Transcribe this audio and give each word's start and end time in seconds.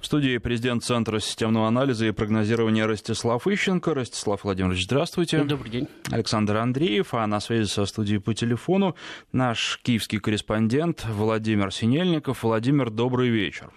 В 0.00 0.06
студии 0.06 0.36
президент 0.38 0.84
Центра 0.84 1.18
системного 1.18 1.66
анализа 1.66 2.06
и 2.06 2.10
прогнозирования 2.10 2.86
Ростислав 2.86 3.46
Ищенко. 3.46 3.94
Ростислав 3.94 4.44
Владимирович, 4.44 4.84
здравствуйте. 4.84 5.42
Добрый 5.44 5.70
день. 5.70 5.88
Александр 6.10 6.56
Андреев, 6.56 7.14
а 7.14 7.26
на 7.26 7.40
связи 7.40 7.68
со 7.68 7.86
студией 7.86 8.20
по 8.20 8.34
телефону 8.34 8.96
наш 9.32 9.80
киевский 9.82 10.20
корреспондент 10.20 11.04
Владимир 11.06 11.72
Синельников. 11.72 12.42
Владимир, 12.42 12.90
добрый 12.90 13.30
вечер. 13.30 13.70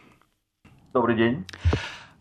Добрый 0.94 1.16
день. 1.16 1.46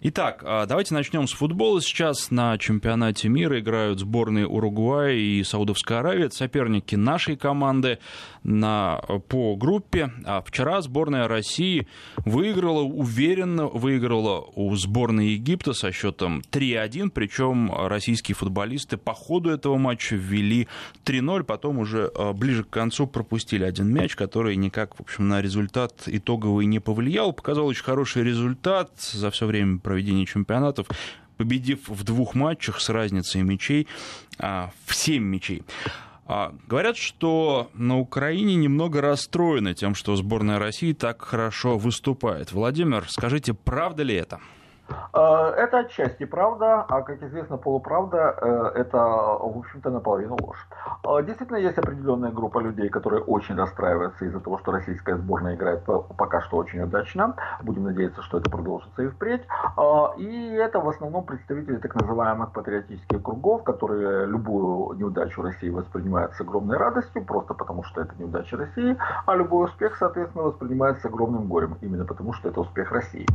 Итак, 0.03 0.43
а, 0.45 0.67
давайте 0.67 0.93
начнем 0.93 1.27
с 1.27 1.33
футбола. 1.33 1.81
Сейчас 1.81 2.31
на 2.31 2.59
чемпионате 2.59 3.31
мира 3.31 3.59
играют 3.59 3.99
сборные 3.99 4.47
Уругвая 4.47 5.15
и 5.15 5.43
Саудовской 5.43 5.99
Аравии. 5.99 6.27
Это 6.27 6.37
соперники 6.37 6.97
нашей 6.97 7.35
команды 7.37 7.99
на, 8.43 9.01
по 9.29 9.57
группе. 9.57 10.13
А 10.27 10.43
вчера 10.43 10.83
сборная 10.83 11.29
России 11.29 11.89
выиграла, 12.27 12.83
уверенно 12.83 13.69
выиграла 13.69 14.47
у 14.55 14.77
сборной 14.77 15.29
Египта 15.29 15.73
со 15.73 15.91
счетом 15.93 16.43
3-1. 16.51 17.09
Причем 17.09 17.73
российские 17.75 18.35
футболисты 18.35 18.99
по 18.99 19.15
ходу 19.15 19.49
этого 19.49 19.79
матча 19.79 20.15
ввели 20.15 20.69
3-0. 21.07 21.45
Потом 21.45 21.79
уже 21.79 22.13
а, 22.15 22.35
ближе 22.35 22.65
к 22.65 22.69
концу 22.69 23.07
пропустили 23.07 23.65
один 23.65 23.89
мяч, 23.89 24.15
который 24.15 24.57
никак, 24.57 24.97
в 24.97 25.01
общем, 25.01 25.27
на 25.29 25.41
результат 25.41 26.03
итоговый 26.05 26.67
не 26.67 26.81
повлиял. 26.81 27.33
Показал 27.33 27.67
очень 27.67 27.85
хороший 27.85 28.25
результат 28.25 28.91
за 29.01 29.31
все 29.31 29.47
время 29.47 29.79
проведения 29.87 30.27
чемпионатов, 30.27 30.89
победив 31.37 31.89
в 31.89 32.03
двух 32.03 32.35
матчах 32.35 32.81
с 32.81 32.89
разницей 32.89 33.43
мячей 33.43 33.87
а, 34.37 34.73
в 34.85 34.97
7 34.97 35.23
мячей. 35.23 35.63
А, 36.27 36.53
говорят, 36.67 36.97
что 36.97 37.71
на 37.75 38.01
Украине 38.01 38.57
немного 38.57 39.01
расстроены 39.01 39.75
тем, 39.75 39.95
что 39.95 40.17
сборная 40.17 40.59
России 40.59 40.93
так 40.93 41.23
хорошо 41.23 41.79
выступает. 41.79 42.51
Владимир, 42.51 43.07
скажите, 43.09 43.55
правда 43.55 44.03
ли 44.03 44.17
это? 44.17 44.41
Э, 44.89 45.53
это 45.57 45.79
отчасти 45.79 46.25
правда, 46.25 46.85
а 46.89 47.03
как 47.03 47.23
известно, 47.23 47.57
полуправда 47.57 48.35
э, 48.41 48.73
это, 48.81 48.99
в 48.99 49.59
общем-то, 49.59 49.91
наполовину 49.91 50.37
ложь. 50.41 50.67
Э, 51.05 51.25
действительно, 51.25 51.57
есть 51.57 51.79
определенная 51.79 52.31
группа 52.31 52.59
людей, 52.59 52.89
которые 52.89 53.23
очень 53.23 53.57
расстраиваются 53.57 54.25
из-за 54.25 54.41
того, 54.41 54.59
что 54.59 54.73
российская 54.73 55.17
сборная 55.17 55.55
играет 55.55 55.85
пока 56.17 56.41
что 56.43 56.59
очень 56.59 56.83
удачно. 56.83 57.35
Будем 57.63 57.85
надеяться, 57.85 58.23
что 58.23 58.39
это 58.39 58.51
продолжится 58.51 59.03
и 59.03 59.09
впредь. 59.09 59.43
И 60.17 60.53
это 60.55 60.81
в 60.81 60.89
основном 60.89 61.25
представители 61.25 61.77
так 61.77 61.95
называемых 61.95 62.53
патриотических 62.53 63.23
кругов, 63.23 63.65
которые 63.65 64.27
любую 64.27 64.97
неудачу 64.99 65.43
России 65.43 65.69
воспринимают 65.69 66.35
с 66.35 66.41
огромной 66.41 66.77
радостью, 66.77 67.25
просто 67.25 67.55
потому 67.55 67.85
что 67.85 68.03
это 68.03 68.15
неудача 68.19 68.57
России, 68.57 68.97
а 69.27 69.35
любой 69.35 69.67
успех, 69.67 69.97
соответственно, 69.97 70.45
воспринимается 70.45 71.03
с 71.03 71.05
огромным 71.07 71.47
горем, 71.47 71.77
именно 71.81 72.05
потому 72.05 72.33
что 72.33 72.49
это 72.49 72.61
успех 72.61 72.91
России. 72.93 73.27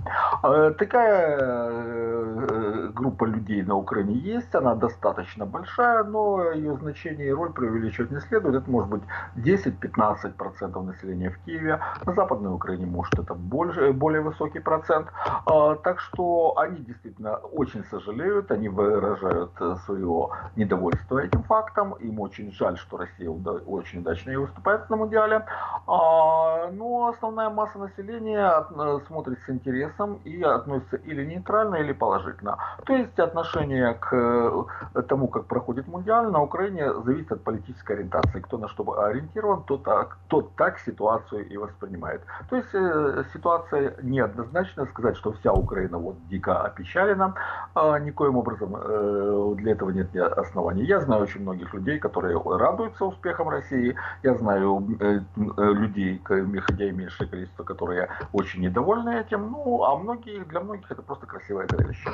Такая 0.78 1.41
Э, 1.42 2.61
группа 2.94 3.25
людей 3.25 3.64
на 3.64 3.75
Украине 3.75 4.14
есть, 4.16 4.53
она 4.56 4.75
достаточно 4.75 5.45
большая, 5.45 6.03
но 6.03 6.52
ее 6.52 6.75
значение 6.78 7.28
и 7.28 7.31
роль 7.31 7.52
преувеличивать 7.53 8.11
не 8.11 8.20
следует. 8.20 8.56
Это 8.56 8.70
может 8.70 8.89
быть 8.89 9.03
10-15% 9.36 10.81
населения 10.83 11.30
в 11.30 11.38
Киеве, 11.45 11.80
на 12.06 12.14
Западной 12.14 12.53
Украине 12.53 12.86
может 12.86 13.17
это 13.17 13.33
больше, 13.33 13.94
более 13.94 14.22
высокий 14.22 14.59
процент. 14.59 15.08
А, 15.45 15.75
так 15.75 16.00
что 16.00 16.58
они 16.58 16.80
действительно 16.80 17.36
очень 17.36 17.83
сожалеют, 17.86 18.52
они 18.52 18.70
выражают 18.70 19.52
свое 19.86 20.30
недовольство 20.55 21.20
этим 21.20 21.44
фактом, 21.44 21.94
им 21.94 22.20
очень 22.20 22.52
жаль, 22.52 22.78
что 22.78 22.98
Россия 22.98 23.30
очень 23.30 24.00
удачно 24.00 24.31
выступает 24.39 24.89
на 24.89 24.98
Мундиале. 24.98 25.45
А, 25.88 26.70
но 26.72 27.08
основная 27.08 27.50
масса 27.50 27.80
населения 27.80 28.66
э, 28.70 29.00
смотрит 29.08 29.39
с 29.45 29.50
интересом 29.50 30.20
и 30.26 30.42
относится 30.42 30.98
или 30.98 31.26
нейтрально 31.26 31.76
или 31.76 31.94
положительно. 31.94 32.58
То 32.86 32.94
есть 32.94 33.20
отношение 33.20 33.94
к 33.94 34.14
э, 34.14 35.02
тому, 35.08 35.28
как 35.28 35.46
проходит 35.46 35.88
Мундиаль 35.88 36.32
на 36.32 36.42
Украине 36.42 36.94
зависит 37.06 37.32
от 37.32 37.44
политической 37.44 37.94
ориентации. 37.94 38.39
Кто 38.39 38.58
на 38.58 38.67
что 38.67 39.00
ориентирован, 39.00 39.64
тот 39.64 39.83
так, 39.83 40.17
тот 40.28 40.55
так 40.55 40.80
ситуацию 40.80 41.48
и 41.48 41.58
воспринимает. 41.58 42.22
То 42.50 42.55
есть 42.55 42.70
э, 42.73 43.23
ситуация 43.33 43.95
неоднозначна. 44.02 44.86
Сказать, 44.88 45.17
что 45.17 45.32
вся 45.33 45.54
Украина 45.54 45.98
вот 45.98 46.16
дико 46.30 46.61
опечалена, 46.61 47.36
а 47.76 48.00
никоим 48.00 48.38
образом 48.38 48.76
э, 48.76 49.54
для 49.58 49.73
этого 49.73 49.92
нет 49.92 50.16
оснований. 50.16 50.84
Я 50.84 51.00
знаю 51.00 51.23
очень 51.23 51.42
многих 51.42 51.73
людей, 51.73 52.00
которые 52.00 52.42
радуются 52.44 53.05
успехам 53.05 53.50
России. 53.50 53.95
Я 54.23 54.36
знаю 54.36 54.86
людей, 55.36 56.22
хотя 56.26 56.86
и 56.86 56.92
меньшее 56.92 57.28
количество, 57.28 57.64
которые 57.64 58.10
очень 58.34 58.61
недовольны 58.61 59.20
этим. 59.20 59.52
Ну, 59.52 59.84
а 59.84 59.98
многие, 59.98 60.44
для 60.45 60.60
многих 60.61 60.92
это 60.92 61.02
просто 61.02 61.26
красивое 61.26 61.67
зрелище. 61.67 62.10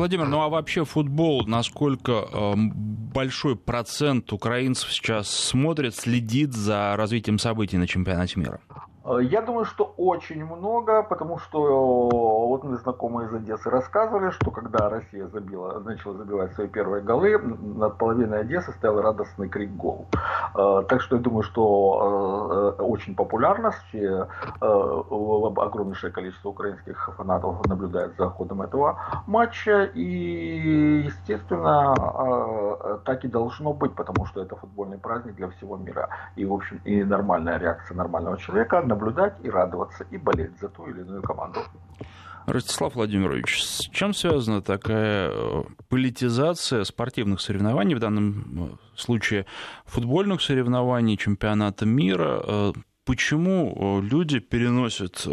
Владимир, 0.00 0.28
ну 0.28 0.40
а 0.40 0.48
вообще 0.48 0.86
футбол, 0.86 1.46
насколько 1.46 2.26
э, 2.32 2.54
большой 2.56 3.54
процент 3.54 4.32
украинцев 4.32 4.90
сейчас 4.90 5.28
смотрит, 5.28 5.94
следит 5.94 6.54
за 6.54 6.94
развитием 6.96 7.38
событий 7.38 7.76
на 7.76 7.86
чемпионате 7.86 8.40
мира? 8.40 8.60
Э, 9.10 9.22
я 9.22 9.42
думаю, 9.42 9.64
что 9.64 9.92
очень 9.96 10.44
много, 10.44 11.02
потому 11.02 11.38
что 11.38 11.66
э, 11.66 12.46
вот 12.48 12.64
мы 12.64 12.76
знакомые 12.76 13.28
из 13.28 13.34
Одессы 13.34 13.70
рассказывали, 13.70 14.30
что 14.30 14.50
когда 14.50 14.88
Россия 14.88 15.26
забила, 15.28 15.80
начала 15.80 16.14
забивать 16.14 16.52
свои 16.54 16.68
первые 16.68 17.02
голы, 17.02 17.38
над 17.38 17.98
половиной 17.98 18.40
Одессы 18.40 18.72
стоял 18.72 19.00
радостный 19.00 19.48
крик 19.48 19.70
гол. 19.70 20.06
Э, 20.54 20.82
так 20.88 21.00
что 21.00 21.16
я 21.16 21.22
думаю, 21.22 21.42
что 21.42 22.76
очень 22.78 23.14
популярность, 23.14 23.94
огромнейшее 24.60 26.12
количество 26.12 26.50
украинских 26.50 27.10
фанатов 27.16 27.66
наблюдает 27.66 28.16
за 28.16 28.28
ходом 28.28 28.62
этого 28.62 28.98
матча, 29.26 29.84
и, 29.84 31.02
естественно, 31.06 31.94
так 33.04 33.24
и 33.24 33.28
должно 33.28 33.72
быть, 33.72 33.94
потому 33.94 34.26
что 34.26 34.42
это 34.42 34.56
футбольный 34.56 34.98
праздник 34.98 35.36
для 35.36 35.48
всего 35.48 35.76
мира. 35.76 36.08
И, 36.36 36.44
в 36.44 36.52
общем, 36.52 36.80
и 36.84 37.02
нормальная 37.04 37.58
реакция 37.58 37.96
нормального 37.96 38.36
человека 38.38 38.82
наблюдать 39.00 39.34
и 39.42 39.50
радоваться, 39.50 40.06
и 40.10 40.18
болеть 40.18 40.58
за 40.60 40.68
ту 40.68 40.86
или 40.86 41.00
иную 41.00 41.22
команду. 41.22 41.60
Ростислав 42.46 42.94
Владимирович, 42.94 43.62
с 43.62 43.80
чем 43.92 44.14
связана 44.14 44.62
такая 44.62 45.30
э, 45.30 45.62
политизация 45.88 46.84
спортивных 46.84 47.40
соревнований, 47.40 47.94
в 47.94 47.98
данном 47.98 48.72
э, 48.72 48.76
случае 48.96 49.46
футбольных 49.84 50.40
соревнований, 50.40 51.16
чемпионата 51.16 51.86
мира? 51.86 52.42
Э, 52.42 52.72
почему 53.04 54.00
люди 54.02 54.38
переносят 54.38 55.26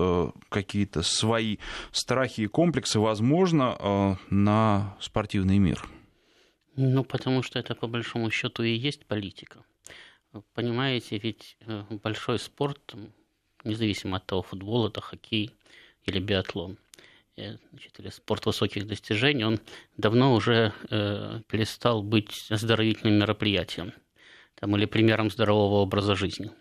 какие-то 0.49 1.03
свои 1.03 1.57
страхи 1.91 2.41
и 2.41 2.47
комплексы, 2.47 2.99
возможно, 2.99 4.17
на 4.29 4.95
спортивный 4.99 5.59
мир? 5.59 5.85
Ну, 6.75 7.03
потому 7.03 7.43
что 7.43 7.59
это, 7.59 7.75
по 7.75 7.87
большому 7.87 8.31
счету, 8.31 8.63
и 8.63 8.71
есть 8.71 9.05
политика. 9.05 9.63
Понимаете, 10.55 11.19
ведь 11.19 11.57
большой 12.03 12.39
спорт, 12.39 12.95
независимо 13.67 14.17
от 14.17 14.25
того, 14.25 14.41
футбол 14.41 14.87
это 14.87 15.01
хоккей 15.01 15.51
или 16.05 16.19
биатлон, 16.19 16.77
э, 17.35 17.57
значит, 17.71 17.99
или 17.99 18.09
спорт 18.09 18.45
высоких 18.45 18.87
достижений, 18.87 19.45
он 19.45 19.59
давно 19.97 20.33
уже 20.33 20.73
э, 20.89 21.41
перестал 21.47 22.01
быть 22.01 22.47
оздоровительным 22.49 23.19
мероприятием 23.19 23.93
там, 24.55 24.75
или 24.75 24.85
примером 24.85 25.29
здорового 25.29 25.81
образа 25.81 26.15
жизни. 26.15 26.51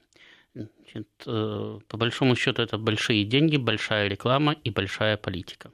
Значит, 0.55 1.09
э, 1.27 1.79
по 1.89 1.97
большому 1.97 2.37
счету 2.37 2.63
это 2.63 2.79
большие 2.79 3.25
деньги, 3.25 3.57
большая 3.57 4.09
реклама 4.09 4.53
и 4.65 4.71
большая 4.71 5.17
политика. 5.17 5.71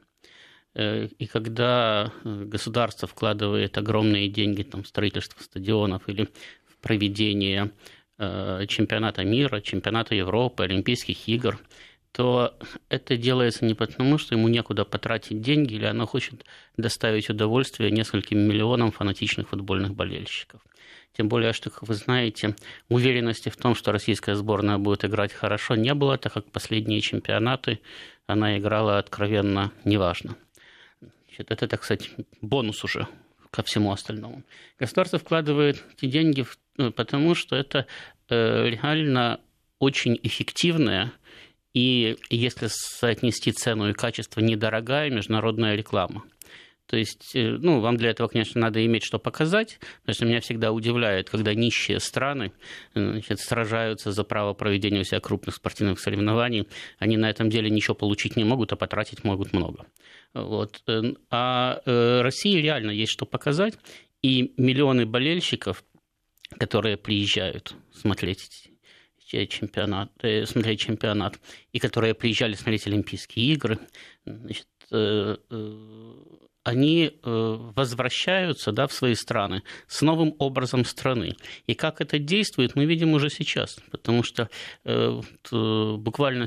Э, 0.75 1.09
и 1.19 1.27
когда 1.27 2.13
государство 2.25 3.09
вкладывает 3.09 3.79
огромные 3.79 4.29
деньги 4.29 4.63
там, 4.63 4.83
в 4.83 4.89
строительство 4.89 5.43
стадионов 5.43 6.09
или 6.09 6.29
в 6.67 6.77
проведение 6.81 7.65
Э, 7.65 7.69
чемпионата 8.19 9.25
мира, 9.25 9.61
чемпионата 9.61 10.15
Европы, 10.15 10.65
Олимпийских 10.65 11.29
игр, 11.29 11.59
то 12.13 12.55
это 12.91 13.17
делается 13.17 13.65
не 13.65 13.75
потому, 13.75 14.19
что 14.19 14.35
ему 14.35 14.49
некуда 14.49 14.85
потратить 14.85 15.41
деньги, 15.41 15.75
или 15.75 15.87
оно 15.87 16.07
хочет 16.07 16.45
доставить 16.77 17.31
удовольствие 17.31 17.91
нескольким 17.91 18.39
миллионам 18.39 18.93
фанатичных 18.93 19.49
футбольных 19.49 19.95
болельщиков. 19.95 20.61
Тем 21.15 21.29
более, 21.29 21.53
что, 21.53 21.71
как 21.71 21.89
вы 21.89 21.95
знаете, 21.95 22.55
уверенности 22.89 23.49
в 23.49 23.57
том, 23.57 23.75
что 23.75 23.93
российская 23.93 24.35
сборная 24.35 24.79
будет 24.79 25.05
играть 25.05 25.33
хорошо, 25.33 25.75
не 25.75 25.95
было, 25.95 26.19
так 26.19 26.35
как 26.35 26.51
последние 26.51 27.01
чемпионаты 27.01 27.81
она 28.27 28.59
играла 28.59 28.99
откровенно 28.99 29.73
неважно. 29.85 30.37
Это, 31.37 31.67
так 31.67 31.83
сказать, 31.83 32.11
бонус 32.41 32.85
уже 32.85 33.07
ко 33.51 33.63
всему 33.63 33.93
остальному. 33.93 34.43
Государство 34.79 35.19
вкладывает 35.19 35.83
эти 35.97 36.07
деньги 36.07 36.43
в 36.43 36.59
потому 36.77 37.35
что 37.35 37.57
это 37.57 37.87
э, 38.29 38.69
реально 38.69 39.41
очень 39.79 40.19
эффективная 40.23 41.13
и, 41.75 42.17
если 42.31 42.69
соотнести 42.69 43.53
цену 43.53 43.89
и 43.89 43.93
качество, 43.95 44.41
недорогая 44.41 45.11
международная 45.11 45.75
реклама. 45.75 46.23
То 46.87 46.99
есть, 46.99 47.35
э, 47.35 47.57
ну, 47.59 47.81
вам 47.81 47.97
для 47.97 48.11
этого, 48.11 48.29
конечно, 48.29 48.61
надо 48.61 48.85
иметь 48.85 49.03
что 49.05 49.19
показать, 49.19 49.79
потому 50.03 50.15
что 50.15 50.27
меня 50.27 50.41
всегда 50.41 50.73
удивляет, 50.73 51.31
когда 51.31 51.55
нищие 51.55 52.01
страны 52.01 52.53
значит, 52.95 53.41
сражаются 53.41 54.13
за 54.13 54.25
право 54.25 54.53
проведения 54.53 55.01
у 55.01 55.05
себя 55.05 55.21
крупных 55.21 55.55
спортивных 55.55 56.01
соревнований, 56.01 56.69
они 56.99 57.17
на 57.17 57.31
этом 57.31 57.49
деле 57.49 57.71
ничего 57.71 57.95
получить 57.95 58.37
не 58.37 58.45
могут, 58.45 58.73
а 58.73 58.77
потратить 58.77 59.25
могут 59.25 59.55
много. 59.55 59.87
Вот. 60.35 60.83
Э, 60.87 61.15
а 61.31 61.81
э, 61.87 62.21
России 62.21 62.61
реально 62.61 62.91
есть 62.91 63.13
что 63.13 63.25
показать, 63.25 63.79
и 64.21 64.53
миллионы 64.59 65.07
болельщиков, 65.07 65.83
которые 66.59 66.97
приезжают 66.97 67.75
смотреть 67.93 68.71
чемпионат, 69.49 70.13
смотреть 70.45 70.81
чемпионат, 70.81 71.41
и 71.73 71.79
которые 71.79 72.15
приезжали 72.15 72.55
смотреть 72.55 72.87
Олимпийские 72.87 73.55
игры, 73.55 73.79
значит, 74.27 74.67
они 76.65 77.07
э, 77.07 77.57
возвращаются 77.75 78.73
да, 78.73 78.87
в 78.87 78.93
свои 78.93 79.15
страны 79.15 79.63
с 79.89 80.03
новым 80.03 80.35
образом 80.39 80.85
страны. 80.85 81.35
И 81.67 81.75
как 81.75 82.01
это 82.01 82.19
действует, 82.19 82.77
мы 82.77 82.85
видим 82.85 83.15
уже 83.15 83.31
сейчас. 83.31 83.79
Потому 83.91 84.23
что 84.23 84.49
э, 84.85 85.21
э, 85.53 85.97
буквально 85.97 86.47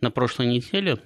на 0.00 0.10
прошлой 0.10 0.46
неделе 0.46 0.98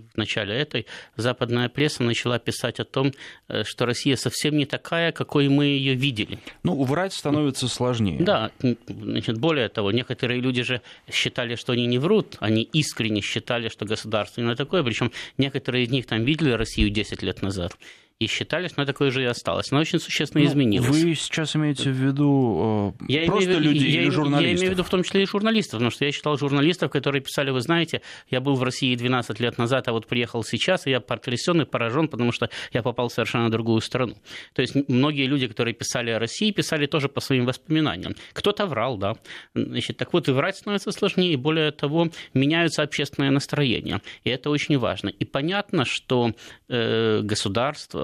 в 0.00 0.16
начале 0.16 0.54
этой, 0.54 0.86
западная 1.16 1.68
пресса 1.68 2.02
начала 2.02 2.38
писать 2.38 2.80
о 2.80 2.84
том, 2.84 3.12
э, 3.48 3.64
что 3.64 3.86
Россия 3.86 4.16
совсем 4.16 4.56
не 4.56 4.66
такая, 4.66 5.12
какой 5.12 5.48
мы 5.48 5.66
ее 5.66 5.94
видели. 5.94 6.38
Ну, 6.62 6.82
врать 6.84 7.12
становится 7.12 7.68
сложнее. 7.68 8.20
Да, 8.20 8.50
значит, 8.88 9.38
более 9.38 9.68
того, 9.68 9.92
некоторые 9.92 10.40
люди 10.40 10.62
же 10.62 10.82
считали, 11.10 11.54
что 11.54 11.72
они 11.72 11.86
не 11.86 11.98
врут, 11.98 12.36
они 12.40 12.62
искренне 12.62 13.20
считали, 13.20 13.68
что 13.68 13.84
государство 13.84 14.40
не 14.40 14.54
такое, 14.54 14.82
причем 14.82 15.12
некоторые 15.38 15.84
из 15.84 15.90
них 15.90 16.06
там 16.06 16.24
видели 16.24 16.50
Россию 16.50 16.90
10 16.90 17.22
лет 17.22 17.42
назад 17.42 17.76
и 18.20 18.26
считали, 18.26 18.68
что 18.68 18.80
она 18.80 18.86
такое 18.86 19.10
же 19.10 19.22
и 19.22 19.24
осталось. 19.24 19.72
Она 19.72 19.80
очень 19.80 19.98
существенно 19.98 20.44
ну, 20.44 20.50
изменилась. 20.50 20.88
Вы 20.88 21.14
сейчас 21.14 21.56
имеете 21.56 21.90
в 21.90 21.94
виду 21.94 22.94
э, 23.00 23.12
я 23.12 23.26
просто 23.26 23.44
имею, 23.44 23.60
людей 23.60 23.90
я, 23.90 24.02
или 24.02 24.10
журналистов? 24.10 24.42
Я 24.42 24.52
имею 24.56 24.68
в 24.68 24.72
виду 24.72 24.84
в 24.84 24.90
том 24.90 25.02
числе 25.02 25.22
и 25.22 25.26
журналистов, 25.26 25.72
потому 25.72 25.90
что 25.90 26.04
я 26.04 26.12
читал 26.12 26.38
журналистов, 26.38 26.92
которые 26.92 27.22
писали, 27.22 27.50
вы 27.50 27.60
знаете, 27.60 28.02
я 28.30 28.40
был 28.40 28.54
в 28.54 28.62
России 28.62 28.94
12 28.94 29.40
лет 29.40 29.58
назад, 29.58 29.88
а 29.88 29.92
вот 29.92 30.06
приехал 30.06 30.44
сейчас, 30.44 30.86
и 30.86 30.90
я 30.90 31.00
потрясен 31.00 31.62
и 31.62 31.64
поражен, 31.64 32.08
потому 32.08 32.30
что 32.30 32.50
я 32.72 32.82
попал 32.82 33.08
в 33.08 33.12
совершенно 33.12 33.50
другую 33.50 33.80
страну. 33.80 34.14
То 34.52 34.62
есть 34.62 34.76
многие 34.88 35.26
люди, 35.26 35.48
которые 35.48 35.74
писали 35.74 36.10
о 36.10 36.20
России, 36.20 36.52
писали 36.52 36.86
тоже 36.86 37.08
по 37.08 37.20
своим 37.20 37.46
воспоминаниям. 37.46 38.14
Кто-то 38.32 38.66
врал, 38.66 38.96
да. 38.96 39.14
Значит, 39.54 39.96
так 39.96 40.12
вот, 40.12 40.28
и 40.28 40.32
врать 40.32 40.56
становится 40.56 40.92
сложнее, 40.92 41.32
и 41.32 41.36
более 41.36 41.72
того, 41.72 42.10
меняются 42.32 42.82
общественные 42.82 43.30
настроения. 43.30 44.00
И 44.22 44.30
это 44.30 44.50
очень 44.50 44.78
важно. 44.78 45.08
И 45.08 45.24
понятно, 45.24 45.84
что 45.84 46.32
э, 46.68 47.20
государство, 47.22 48.03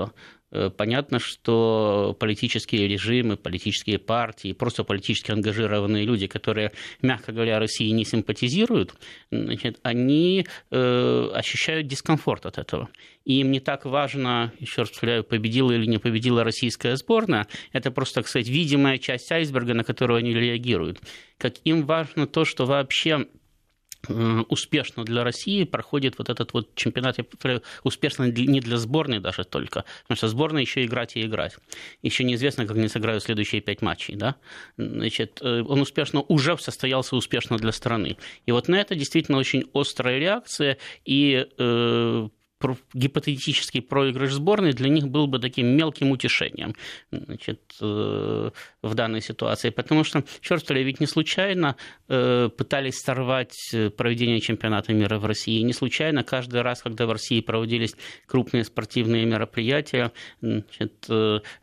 Э, 0.53 0.71
понятно, 0.71 1.19
что 1.21 2.17
политические 2.19 2.89
режимы, 2.89 3.37
политические 3.37 3.99
партии, 3.99 4.53
просто 4.53 4.85
политически 4.85 5.31
ангажированные 5.31 6.05
люди, 6.05 6.27
которые, 6.27 6.73
мягко 7.03 7.33
говоря, 7.33 7.59
России 7.59 7.91
не 7.91 8.05
симпатизируют, 8.05 8.95
значит, 9.31 9.79
они 9.83 10.47
э, 10.71 11.31
ощущают 11.35 11.87
дискомфорт 11.87 12.47
от 12.47 12.59
этого. 12.59 12.89
И 13.25 13.41
им 13.41 13.53
не 13.53 13.61
так 13.61 13.85
важно, 13.85 14.53
еще 14.59 14.83
раз 14.83 14.91
повторяю, 14.91 15.23
победила 15.23 15.71
или 15.71 15.87
не 15.87 15.99
победила 15.99 16.43
российская 16.43 16.97
сборная, 16.97 17.47
это 17.73 17.91
просто, 17.91 18.23
сказать, 18.23 18.49
видимая 18.49 18.99
часть 18.99 19.31
айсберга, 19.31 19.75
на 19.75 19.85
которую 19.85 20.19
они 20.19 20.35
реагируют. 20.35 21.01
Как 21.39 21.55
им 21.65 21.87
важно 21.87 22.27
то, 22.27 22.45
что 22.45 22.67
вообще 22.67 23.27
успешно 24.09 25.05
для 25.05 25.25
России 25.25 25.65
проходит 25.65 26.19
вот 26.19 26.31
этот 26.31 26.53
вот 26.53 26.75
чемпионат, 26.75 27.19
успешно 27.83 28.25
не 28.25 28.61
для 28.61 28.77
сборной 28.77 29.21
даже 29.21 29.45
только, 29.45 29.85
потому 30.03 30.17
что 30.17 30.29
сборная 30.29 30.63
еще 30.63 30.85
играть 30.85 31.17
и 31.17 31.23
играть. 31.23 31.57
Еще 32.03 32.25
неизвестно, 32.25 32.67
как 32.67 32.77
они 32.77 32.89
сыграют 32.89 33.23
следующие 33.23 33.61
пять 33.61 33.83
матчей, 33.83 34.17
да? 34.17 34.37
Значит, 34.77 35.41
э, 35.43 35.63
он 35.63 35.81
успешно 35.81 36.23
уже 36.23 36.57
состоялся 36.59 37.17
успешно 37.17 37.59
для 37.59 37.73
страны. 37.73 38.17
И 38.47 38.53
вот 38.53 38.69
на 38.69 38.77
это 38.77 38.95
действительно 38.95 39.39
очень 39.39 39.65
острая 39.75 40.19
реакция, 40.19 40.79
и 41.05 41.47
э, 41.59 42.29
гипотетический 42.95 43.83
проигрыш 43.83 44.33
сборной 44.33 44.73
для 44.73 44.89
них 44.89 45.09
был 45.09 45.27
бы 45.27 45.39
таким 45.39 45.67
мелким 45.67 46.11
утешением 46.11 46.75
значит, 47.11 47.61
э, 47.81 48.51
в 48.83 48.95
данной 48.95 49.21
ситуации. 49.21 49.71
Потому 49.71 50.05
что, 50.05 50.25
черт 50.41 50.69
возьми, 50.69 50.85
ведь 50.85 51.01
не 51.01 51.07
случайно 51.07 51.77
э, 52.09 52.49
пытались 52.57 53.01
сорвать 53.01 53.71
э, 53.73 53.91
проведение 53.91 54.41
чемпионата 54.41 54.93
мира 54.93 55.19
в 55.19 55.27
России. 55.27 55.63
Не 55.63 55.73
случайно 55.73 56.23
каждый 56.23 56.63
раз, 56.63 56.83
когда 56.83 57.07
в 57.07 57.13
России 57.13 57.41
проводились 57.41 57.97
крупные 58.27 58.65
спортивные 58.65 59.25
мероприятия, 59.25 60.13
значит, 60.41 61.07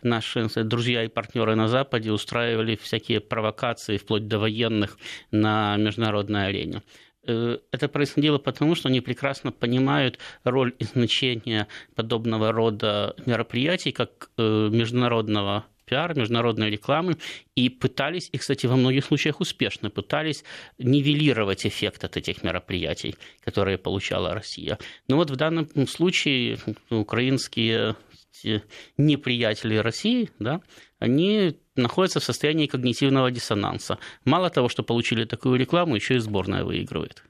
наши 0.01 0.47
друзья 0.63 1.03
и 1.03 1.07
партнеры 1.07 1.55
на 1.55 1.67
Западе 1.67 2.11
устраивали 2.11 2.75
всякие 2.75 3.19
провокации, 3.19 3.97
вплоть 3.97 4.27
до 4.27 4.39
военных, 4.39 4.97
на 5.31 5.77
международной 5.77 6.47
арене. 6.47 6.81
Э, 7.27 7.57
это 7.71 7.87
происходило 7.89 8.37
потому, 8.37 8.75
что 8.75 8.89
они 8.89 9.01
прекрасно 9.01 9.51
понимают 9.51 10.17
роль 10.43 10.73
и 10.79 10.85
значение 10.85 11.67
подобного 11.95 12.51
рода 12.51 13.15
мероприятий, 13.25 13.91
как 13.91 14.29
э, 14.37 14.69
международного 14.71 15.65
пиара, 15.85 16.13
международной 16.13 16.69
рекламы, 16.69 17.17
и 17.55 17.69
пытались, 17.69 18.29
и, 18.31 18.37
кстати, 18.37 18.65
во 18.65 18.75
многих 18.75 19.05
случаях 19.05 19.39
успешно 19.39 19.89
пытались 19.89 20.43
нивелировать 20.77 21.65
эффект 21.65 22.03
от 22.03 22.17
этих 22.17 22.43
мероприятий, 22.43 23.15
которые 23.43 23.77
получала 23.77 24.33
Россия. 24.33 24.77
Но 25.07 25.15
вот 25.15 25.31
в 25.31 25.35
данном 25.35 25.67
случае 25.87 26.57
украинские 26.89 27.95
неприятели 28.97 29.75
России, 29.75 30.29
да, 30.39 30.61
они 30.99 31.57
находятся 31.75 32.19
в 32.19 32.23
состоянии 32.23 32.67
когнитивного 32.67 33.31
диссонанса. 33.31 33.99
Мало 34.25 34.49
того, 34.49 34.69
что 34.69 34.83
получили 34.83 35.25
такую 35.25 35.59
рекламу, 35.59 35.95
еще 35.95 36.15
и 36.15 36.19
сборная 36.19 36.63
выигрывает. 36.63 37.23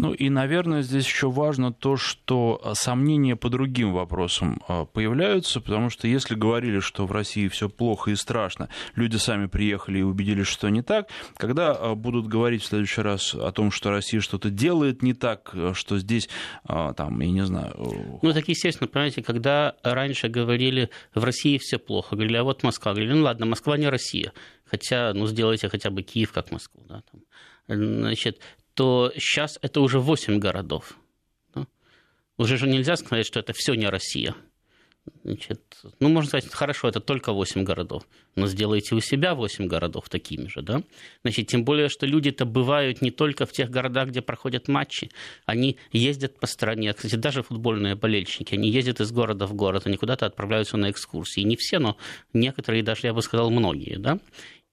Ну 0.00 0.14
и, 0.14 0.30
наверное, 0.30 0.80
здесь 0.80 1.04
еще 1.04 1.30
важно 1.30 1.74
то, 1.74 1.98
что 1.98 2.58
а, 2.64 2.74
сомнения 2.74 3.36
по 3.36 3.50
другим 3.50 3.92
вопросам 3.92 4.62
а, 4.66 4.86
появляются, 4.86 5.60
потому 5.60 5.90
что 5.90 6.08
если 6.08 6.34
говорили, 6.34 6.80
что 6.80 7.04
в 7.04 7.12
России 7.12 7.48
все 7.48 7.68
плохо 7.68 8.10
и 8.10 8.14
страшно, 8.14 8.70
люди 8.94 9.16
сами 9.16 9.44
приехали 9.44 9.98
и 9.98 10.02
убедились, 10.02 10.46
что 10.46 10.70
не 10.70 10.80
так, 10.80 11.10
когда 11.36 11.72
а, 11.72 11.94
будут 11.94 12.28
говорить 12.28 12.62
в 12.62 12.66
следующий 12.66 13.02
раз 13.02 13.34
о 13.34 13.52
том, 13.52 13.70
что 13.70 13.90
Россия 13.90 14.22
что-то 14.22 14.48
делает 14.48 15.02
не 15.02 15.12
так, 15.12 15.54
что 15.74 15.98
здесь, 15.98 16.30
там, 16.66 17.20
я 17.20 17.30
не 17.30 17.44
знаю... 17.44 18.20
Ну, 18.22 18.32
так 18.32 18.48
естественно, 18.48 18.88
понимаете, 18.88 19.22
когда 19.22 19.76
раньше 19.82 20.28
говорили, 20.28 20.88
в 21.14 21.22
России 21.22 21.58
все 21.58 21.76
плохо, 21.76 22.16
говорили, 22.16 22.38
а 22.38 22.44
вот 22.44 22.62
Москва, 22.62 22.92
говорили, 22.92 23.12
ну 23.12 23.24
ладно, 23.24 23.44
Москва 23.44 23.76
не 23.76 23.90
Россия, 23.90 24.32
хотя, 24.64 25.12
ну, 25.12 25.26
сделайте 25.26 25.68
хотя 25.68 25.90
бы 25.90 26.02
Киев 26.02 26.32
как 26.32 26.50
Москву, 26.50 26.82
да, 26.88 27.02
там. 27.12 27.20
Значит, 27.70 28.40
то 28.74 29.12
сейчас 29.16 29.58
это 29.62 29.80
уже 29.80 29.98
8 29.98 30.38
городов. 30.38 30.96
Да? 31.54 31.66
Уже 32.36 32.56
же 32.56 32.68
нельзя 32.68 32.96
сказать, 32.96 33.26
что 33.26 33.40
это 33.40 33.52
все 33.52 33.74
не 33.74 33.88
Россия. 33.88 34.34
Значит, 35.24 35.60
ну, 35.98 36.08
можно 36.08 36.28
сказать, 36.28 36.50
хорошо, 36.50 36.88
это 36.88 37.00
только 37.00 37.32
8 37.32 37.62
городов, 37.64 38.06
но 38.36 38.46
сделайте 38.46 38.94
у 38.94 39.00
себя 39.00 39.34
8 39.34 39.66
городов 39.66 40.08
такими 40.08 40.46
же, 40.46 40.62
да? 40.62 40.82
Значит, 41.22 41.48
тем 41.48 41.64
более, 41.64 41.88
что 41.88 42.06
люди-то 42.06 42.44
бывают 42.44 43.02
не 43.02 43.10
только 43.10 43.46
в 43.46 43.52
тех 43.52 43.70
городах, 43.70 44.08
где 44.08 44.22
проходят 44.22 44.68
матчи, 44.68 45.10
они 45.46 45.78
ездят 45.92 46.38
по 46.38 46.46
стране, 46.46 46.92
кстати, 46.92 47.16
даже 47.16 47.42
футбольные 47.42 47.96
болельщики, 47.96 48.54
они 48.54 48.70
ездят 48.70 49.00
из 49.00 49.10
города 49.10 49.46
в 49.46 49.54
город, 49.54 49.86
они 49.86 49.96
куда-то 49.96 50.26
отправляются 50.26 50.76
на 50.76 50.90
экскурсии, 50.90 51.40
не 51.42 51.56
все, 51.56 51.78
но 51.78 51.96
некоторые, 52.32 52.82
даже, 52.82 53.06
я 53.06 53.14
бы 53.14 53.22
сказал, 53.22 53.50
многие, 53.50 53.96
да? 53.98 54.18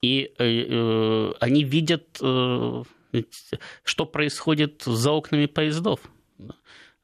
И 0.01 0.31
э, 0.38 0.43
э, 0.45 1.33
они 1.39 1.63
видят... 1.63 2.19
Э, 2.21 2.83
что 3.83 4.05
происходит 4.05 4.83
за 4.86 5.12
окнами 5.12 5.45
поездов. 5.45 6.00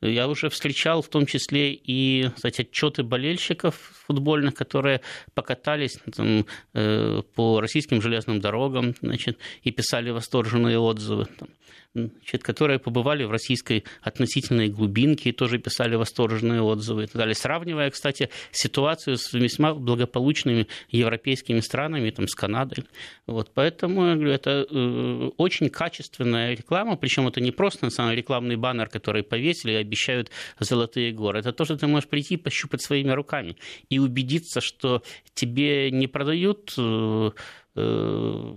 Я 0.02 0.28
уже 0.28 0.50
встречал 0.50 1.02
в 1.02 1.08
том 1.08 1.26
числе 1.26 1.74
и 1.74 2.30
кстати, 2.36 2.62
отчеты 2.62 3.04
болельщиков 3.04 3.76
футбольных, 4.06 4.54
которые 4.54 5.00
покатались 5.34 5.98
там, 6.14 6.46
э, 6.74 7.22
по 7.36 7.62
российским 7.62 8.02
железным 8.02 8.42
дорогам 8.42 8.96
значит, 9.02 9.38
и 9.62 9.72
писали 9.72 10.10
восторженные 10.10 10.78
отзывы. 10.78 11.28
Там 11.40 11.48
значит, 11.94 12.44
которые 12.44 12.80
побывали 12.80 13.24
в 13.24 13.32
российской 13.32 13.84
относительной 14.02 14.70
глубинке 14.70 15.30
и 15.30 15.32
тоже 15.32 15.60
писали 15.60 15.96
восторженные 15.96 16.62
отзывы 16.62 17.04
и 17.04 17.08
так 17.08 17.16
далее. 17.16 17.36
Сравнивая, 17.36 17.90
кстати, 17.92 18.30
ситуацию 18.52 19.18
с 19.18 19.34
весьма 19.34 19.74
благополучными 19.74 20.68
европейскими 20.90 21.60
странами, 21.60 22.10
там, 22.10 22.28
с 22.28 22.36
Канадой. 22.36 22.86
Вот, 23.28 23.52
поэтому 23.54 24.08
я 24.08 24.16
говорю, 24.16 24.32
это 24.32 24.66
э, 24.70 25.30
очень 25.38 25.70
качественная 25.70 26.56
реклама, 26.56 26.96
причем 26.96 27.28
это 27.28 27.42
не 27.42 27.52
просто 27.52 27.86
на 27.86 27.92
самом 27.92 28.14
рекламный 28.14 28.56
баннер, 28.56 28.90
который 28.90 29.24
повесили 29.24 29.74
и 29.74 29.76
обещают 29.76 30.32
золотые 30.60 31.12
горы. 31.12 31.40
Это 31.40 31.54
то, 31.54 31.66
что 31.66 31.78
ты 31.78 31.88
можешь 31.88 32.10
прийти 32.10 32.38
пощупать 32.38 32.82
своими 32.82 33.12
руками 33.12 33.58
и 33.90 34.00
убедиться, 34.00 34.62
что 34.62 35.04
тебе 35.36 35.92
не 35.92 36.08
продают 36.08 36.74
э, 36.78 37.32
э, 37.76 38.54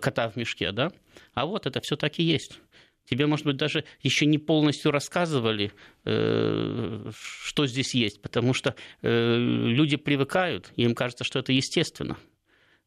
кота 0.00 0.28
в 0.30 0.36
мешке, 0.36 0.72
да, 0.72 0.90
а 1.34 1.46
вот 1.46 1.66
это 1.66 1.80
все 1.80 1.96
так 1.96 2.18
и 2.18 2.22
есть. 2.22 2.60
Тебе, 3.08 3.26
может 3.26 3.46
быть, 3.46 3.56
даже 3.56 3.84
еще 4.00 4.26
не 4.26 4.38
полностью 4.38 4.90
рассказывали, 4.90 5.72
э, 6.04 7.10
что 7.14 7.66
здесь 7.66 7.94
есть, 7.94 8.20
потому 8.20 8.52
что 8.52 8.74
э, 9.02 9.36
люди 9.38 9.96
привыкают, 9.96 10.72
и 10.76 10.82
им 10.82 10.94
кажется, 10.94 11.24
что 11.24 11.38
это 11.38 11.52
естественно. 11.52 12.16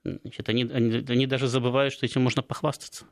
Значит, 0.04 0.48
они, 0.50 0.64
они, 0.64 1.06
они 1.08 1.28
даже 1.28 1.48
забывают, 1.48 1.94
что 1.94 2.06
этим 2.06 2.22
можно 2.22 2.42
похвастаться. 2.42 3.06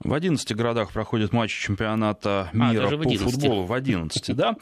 В 0.00 0.12
11 0.12 0.54
городах 0.54 0.92
проходят 0.92 1.32
матчи 1.32 1.58
чемпионата 1.58 2.50
а, 2.52 2.56
мира 2.56 2.86
а, 2.86 2.90
по 2.90 3.02
11. 3.02 3.18
футболу. 3.20 3.64
В 3.64 3.72
11, 3.72 4.36
да. 4.36 4.54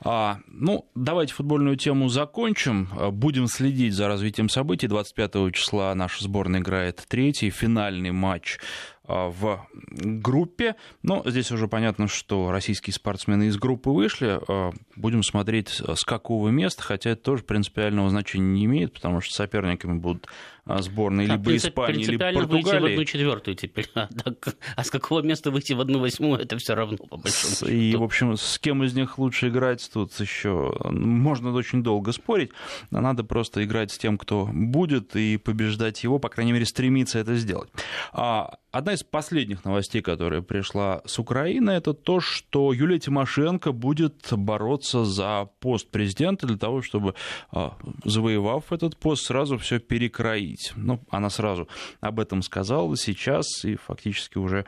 А, 0.00 0.38
ну, 0.48 0.88
давайте 0.96 1.32
футбольную 1.32 1.76
тему 1.76 2.08
закончим. 2.08 2.88
Будем 3.12 3.46
следить 3.46 3.94
за 3.94 4.08
развитием 4.08 4.48
событий. 4.48 4.88
25 4.88 5.54
числа 5.54 5.94
наша 5.94 6.24
сборная 6.24 6.60
играет 6.60 7.04
третий 7.06 7.50
финальный 7.50 8.10
матч 8.10 8.58
а, 8.58 8.99
в 9.10 9.66
группе. 9.90 10.76
Но 11.02 11.22
здесь 11.26 11.50
уже 11.50 11.68
понятно, 11.68 12.08
что 12.08 12.50
российские 12.50 12.94
спортсмены 12.94 13.44
из 13.44 13.56
группы 13.56 13.90
вышли. 13.90 14.38
А, 14.48 14.72
будем 14.96 15.22
смотреть, 15.22 15.82
с 15.86 16.04
какого 16.04 16.48
места, 16.48 16.82
хотя 16.82 17.10
это 17.10 17.22
тоже 17.22 17.42
принципиального 17.42 18.10
значения 18.10 18.48
не 18.50 18.64
имеет, 18.66 18.92
потому 18.92 19.20
что 19.20 19.34
соперниками 19.34 19.98
будут 19.98 20.28
а, 20.64 20.82
сборные 20.82 21.26
да, 21.26 21.34
либо 21.34 21.56
Испании, 21.56 22.04
либо 22.04 22.32
Португалии. 22.32 22.62
выйти 22.62 22.82
в 22.82 22.84
одну 22.84 23.04
четвертую 23.04 23.56
теперь. 23.56 23.90
А, 23.94 24.06
так, 24.06 24.56
а 24.76 24.84
с 24.84 24.90
какого 24.90 25.20
места 25.22 25.50
выйти 25.50 25.72
в 25.72 25.80
одну 25.80 25.98
восьмую, 25.98 26.40
это 26.40 26.56
все 26.58 26.74
равно, 26.74 26.96
по 26.96 27.16
большому 27.16 27.54
счету. 27.54 27.66
И, 27.66 27.96
в 27.96 28.02
общем, 28.02 28.36
с 28.36 28.58
кем 28.58 28.84
из 28.84 28.94
них 28.94 29.18
лучше 29.18 29.48
играть, 29.48 29.88
тут 29.92 30.12
еще 30.20 30.72
можно 30.84 31.52
очень 31.52 31.82
долго 31.82 32.12
спорить. 32.12 32.50
Надо 32.90 33.24
просто 33.24 33.64
играть 33.64 33.90
с 33.90 33.98
тем, 33.98 34.18
кто 34.18 34.48
будет, 34.52 35.16
и 35.16 35.36
побеждать 35.38 36.04
его, 36.04 36.18
по 36.18 36.28
крайней 36.28 36.52
мере, 36.52 36.66
стремиться 36.66 37.18
это 37.18 37.34
сделать. 37.34 37.70
Одна 38.12 38.92
из 38.92 38.99
последних 39.02 39.64
новостей, 39.64 40.02
которая 40.02 40.42
пришла 40.42 41.02
с 41.04 41.18
Украины, 41.18 41.70
это 41.70 41.94
то, 41.94 42.20
что 42.20 42.72
Юлия 42.72 42.98
Тимошенко 42.98 43.72
будет 43.72 44.28
бороться 44.32 45.04
за 45.04 45.48
пост 45.60 45.90
президента 45.90 46.46
для 46.46 46.56
того, 46.56 46.82
чтобы, 46.82 47.14
а, 47.52 47.76
завоевав 48.04 48.72
этот 48.72 48.96
пост, 48.96 49.24
сразу 49.24 49.58
все 49.58 49.78
перекроить. 49.78 50.72
Ну, 50.76 51.00
она 51.10 51.30
сразу 51.30 51.68
об 52.00 52.20
этом 52.20 52.42
сказала 52.42 52.96
сейчас 52.96 53.64
и 53.64 53.76
фактически 53.76 54.38
уже 54.38 54.64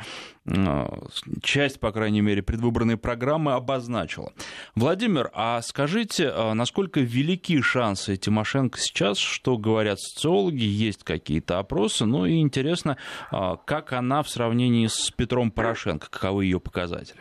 а, 0.47 1.07
часть, 1.43 1.79
по 1.79 1.93
крайней 1.93 2.21
мере, 2.21 2.43
предвыборной 2.43 2.97
программы 2.97 3.53
обозначила. 3.53 4.33
Владимир, 4.75 5.31
а 5.35 5.63
скажите, 5.63 6.31
а, 6.35 6.55
насколько 6.55 7.01
велики 7.01 7.61
шансы 7.61 8.17
Тимошенко 8.17 8.79
сейчас, 8.79 9.19
что 9.19 9.57
говорят 9.57 10.01
социологи, 10.01 10.65
есть 10.65 11.05
какие-то 11.05 11.59
опросы, 11.59 12.07
ну 12.07 12.27
и 12.27 12.41
интересно, 12.41 12.97
как 13.31 13.93
она 13.93 14.22
в 14.23 14.29
сравнении 14.29 14.87
с 14.87 15.11
Петром 15.11 15.51
Порошенко? 15.51 16.09
Каковы 16.11 16.45
ее 16.45 16.61
показатели? 16.61 17.21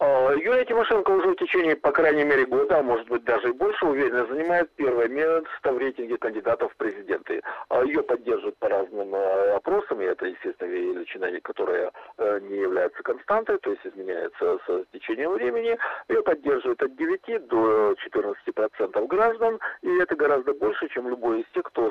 А, 0.00 0.32
Юлия 0.32 0.64
Тимошенко 0.64 1.10
уже 1.10 1.30
в 1.30 1.36
течение, 1.36 1.74
по 1.74 1.90
крайней 1.90 2.22
мере, 2.22 2.46
года, 2.46 2.78
а 2.78 2.82
может 2.82 3.08
быть 3.08 3.24
даже 3.24 3.48
и 3.48 3.52
больше, 3.52 3.84
уверенно 3.84 4.26
занимает 4.26 4.70
первое 4.76 5.08
место 5.08 5.72
в 5.72 5.78
рейтинге 5.78 6.16
кандидатов 6.18 6.72
в 6.72 6.76
президенты. 6.76 7.42
А, 7.68 7.82
ее 7.82 8.04
поддерживают 8.04 8.56
по 8.58 8.68
разным 8.68 9.12
а, 9.12 9.56
опросам, 9.56 10.00
и 10.00 10.04
это, 10.04 10.26
естественно, 10.26 10.68
величина, 10.68 11.28
которая 11.42 11.90
не 12.18 12.58
является 12.58 13.02
константой, 13.02 13.58
то 13.58 13.70
есть 13.70 13.84
изменяется 13.86 14.58
с 14.66 14.84
течением 14.92 15.32
времени. 15.32 15.76
Ее 16.08 16.22
поддерживают 16.22 16.82
от 16.82 16.94
9 16.96 17.46
до 17.48 17.94
14 17.98 18.54
процентов 18.54 19.06
граждан, 19.08 19.58
и 19.82 19.98
это 19.98 20.14
гораздо 20.14 20.52
больше, 20.54 20.88
чем 20.88 21.08
любой 21.08 21.40
из 21.40 21.46
тех, 21.54 21.64
кто 21.64 21.90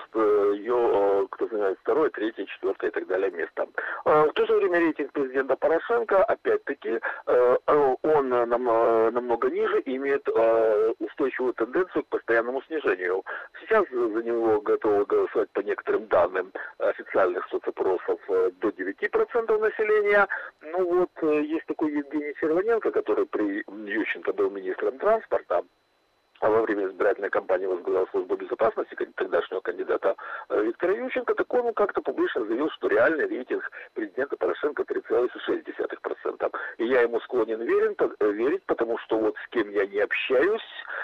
ее, 0.53 1.27
кто 1.31 1.47
занимает 1.47 1.77
второе, 1.79 2.09
третье, 2.09 2.45
четвертое 2.45 2.89
и 2.89 2.93
так 2.93 3.07
далее 3.07 3.31
место. 3.31 3.67
В 4.05 4.31
то 4.33 4.45
же 4.45 4.55
время 4.55 4.79
рейтинг 4.79 5.11
президента 5.11 5.55
Порошенко, 5.55 6.23
опять-таки, 6.23 6.99
он 8.03 8.33
э, 8.33 8.45
э, 8.45 8.45
намного 9.11 9.49
ниже 9.49 9.81
и 9.81 9.95
имеет 9.95 10.27
э, 10.27 10.93
устойчивую 10.99 11.53
тенденцию 11.53 12.03
к 12.03 12.07
постоянному 12.07 12.61
снижению. 12.63 13.23
Сейчас 13.61 13.85
за 13.89 14.23
него 14.23 14.61
готовы 14.61 15.05
голосовать 15.05 15.49
по 15.51 15.61
некоторым 15.61 16.07
данным 16.07 16.51
официальных 16.79 17.47
соцопросов 17.49 18.19
до 18.27 18.69
9% 18.69 19.59
населения. 19.59 20.27
Ну 20.61 20.85
вот, 20.85 21.31
есть 21.43 21.65
такой 21.65 21.91
Евгений 21.91 22.33
Серваненко, 22.39 22.91
который 22.91 23.25
при 23.25 23.63
Ющенко 23.67 24.33
был 24.33 24.49
министром 24.49 24.97
транспорта, 24.97 25.63
а 26.39 26.49
во 26.49 26.61
время 26.61 26.87
избирательной 26.87 27.29
кампании 27.29 27.65
возглавлял 27.65 28.07
службу 28.09 28.35
безопасности 28.35 28.95
тогдашнего 29.15 29.61
кандидата 29.61 30.15
э, 30.49 30.61
Виктора 30.63 30.93
Ющенко, 30.93 31.33
так 31.33 31.53
он 31.53 31.73
как-то 31.73 32.01
публично 32.01 32.45
заявил, 32.45 32.69
что 32.71 32.87
реальный 32.87 33.27
рейтинг 33.27 33.69
президента 33.93 34.37
Порошенко 34.37 34.83
3,6%. 34.83 36.55
И 36.77 36.85
я 36.85 37.01
ему 37.01 37.19
склонен 37.21 37.61
верен, 37.61 37.95
э, 37.99 38.31
верить, 38.31 38.63
потому 38.65 38.97
что 38.99 39.17
вот 39.17 39.35
с 39.45 39.49
кем 39.49 39.69
я 39.71 39.85
не 39.87 39.99
общаюсь, 39.99 40.61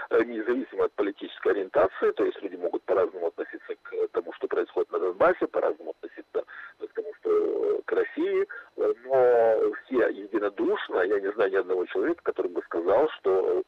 э, 0.09 0.23
независимо 0.23 0.85
от 0.85 0.93
политической 0.93 1.53
ориентации, 1.53 2.11
то 2.11 2.25
есть 2.25 2.41
люди 2.41 2.55
могут 2.55 2.83
по-разному 2.83 3.27
относиться 3.27 3.75
к 3.81 4.07
тому, 4.11 4.33
что 4.33 4.47
происходит 4.47 4.91
на 4.91 4.99
Донбассе, 4.99 5.47
по-разному 5.47 5.91
относиться 5.91 6.43
к 6.79 6.93
тому, 6.93 7.13
что 7.21 7.81
к 7.85 7.91
России, 7.91 8.47
но 8.75 9.73
все 9.85 10.09
единодушно, 10.09 11.01
я 11.01 11.19
не 11.19 11.31
знаю 11.33 11.51
ни 11.51 11.55
одного 11.55 11.85
человека, 11.85 12.21
который 12.23 12.51
бы 12.51 12.61
сказал, 12.63 13.09
что 13.19 13.63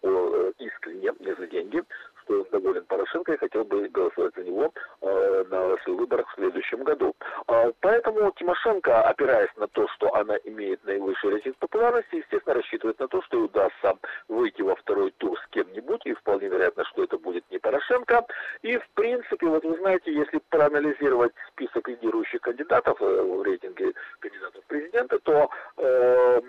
искренне, 0.60 1.12
не 1.20 1.36
деньги, 1.56 1.82
что 2.24 2.42
он 2.42 2.48
доволен 2.52 2.86
Порошенко 2.86 3.34
и 3.34 3.38
хотел 3.38 3.64
бы 3.64 3.88
голосовать 3.90 4.34
за 4.36 4.44
него 4.44 4.74
э, 5.02 5.44
на 5.50 5.76
выборах 5.94 6.28
в 6.30 6.36
следующем 6.36 6.84
году. 6.84 7.14
Э, 7.48 7.72
поэтому 7.80 8.32
Тимошенко, 8.32 9.02
опираясь 9.04 9.56
на 9.58 9.68
то, 9.68 9.88
что 9.96 10.14
она 10.16 10.36
имеет 10.44 10.84
наивысший 10.86 11.32
рейтинг 11.32 11.58
популярности, 11.58 12.16
естественно, 12.16 12.56
рассчитывает 12.56 13.00
на 13.00 13.08
то, 13.08 13.22
что 13.24 13.38
ей 13.38 13.46
удастся 13.46 13.96
выйти 14.28 14.62
во 14.62 14.76
второй 14.76 15.12
тур 15.12 15.38
с 15.40 15.48
кем-нибудь, 15.52 16.02
и 16.06 16.14
вполне 16.14 16.48
вероятно, 16.48 16.84
что 16.86 17.04
это 17.04 17.18
будет 17.18 17.44
не 17.52 17.60
Порошенко. 17.60 18.26
И, 18.64 18.78
в 18.78 18.90
принципе, 18.96 19.48
вот 19.48 19.64
вы 19.64 19.78
знаете, 19.78 20.14
если 20.14 20.42
проанализировать 20.50 21.34
список 21.50 21.88
лидирующих 21.88 22.42
кандидатов 22.42 23.02
э, 23.02 23.06
в 23.06 23.44
рейтинге 23.44 23.94
кандидатов 24.20 24.64
в 24.64 24.68
президенты, 24.68 25.20
то 25.20 25.50
э, 25.78 26.42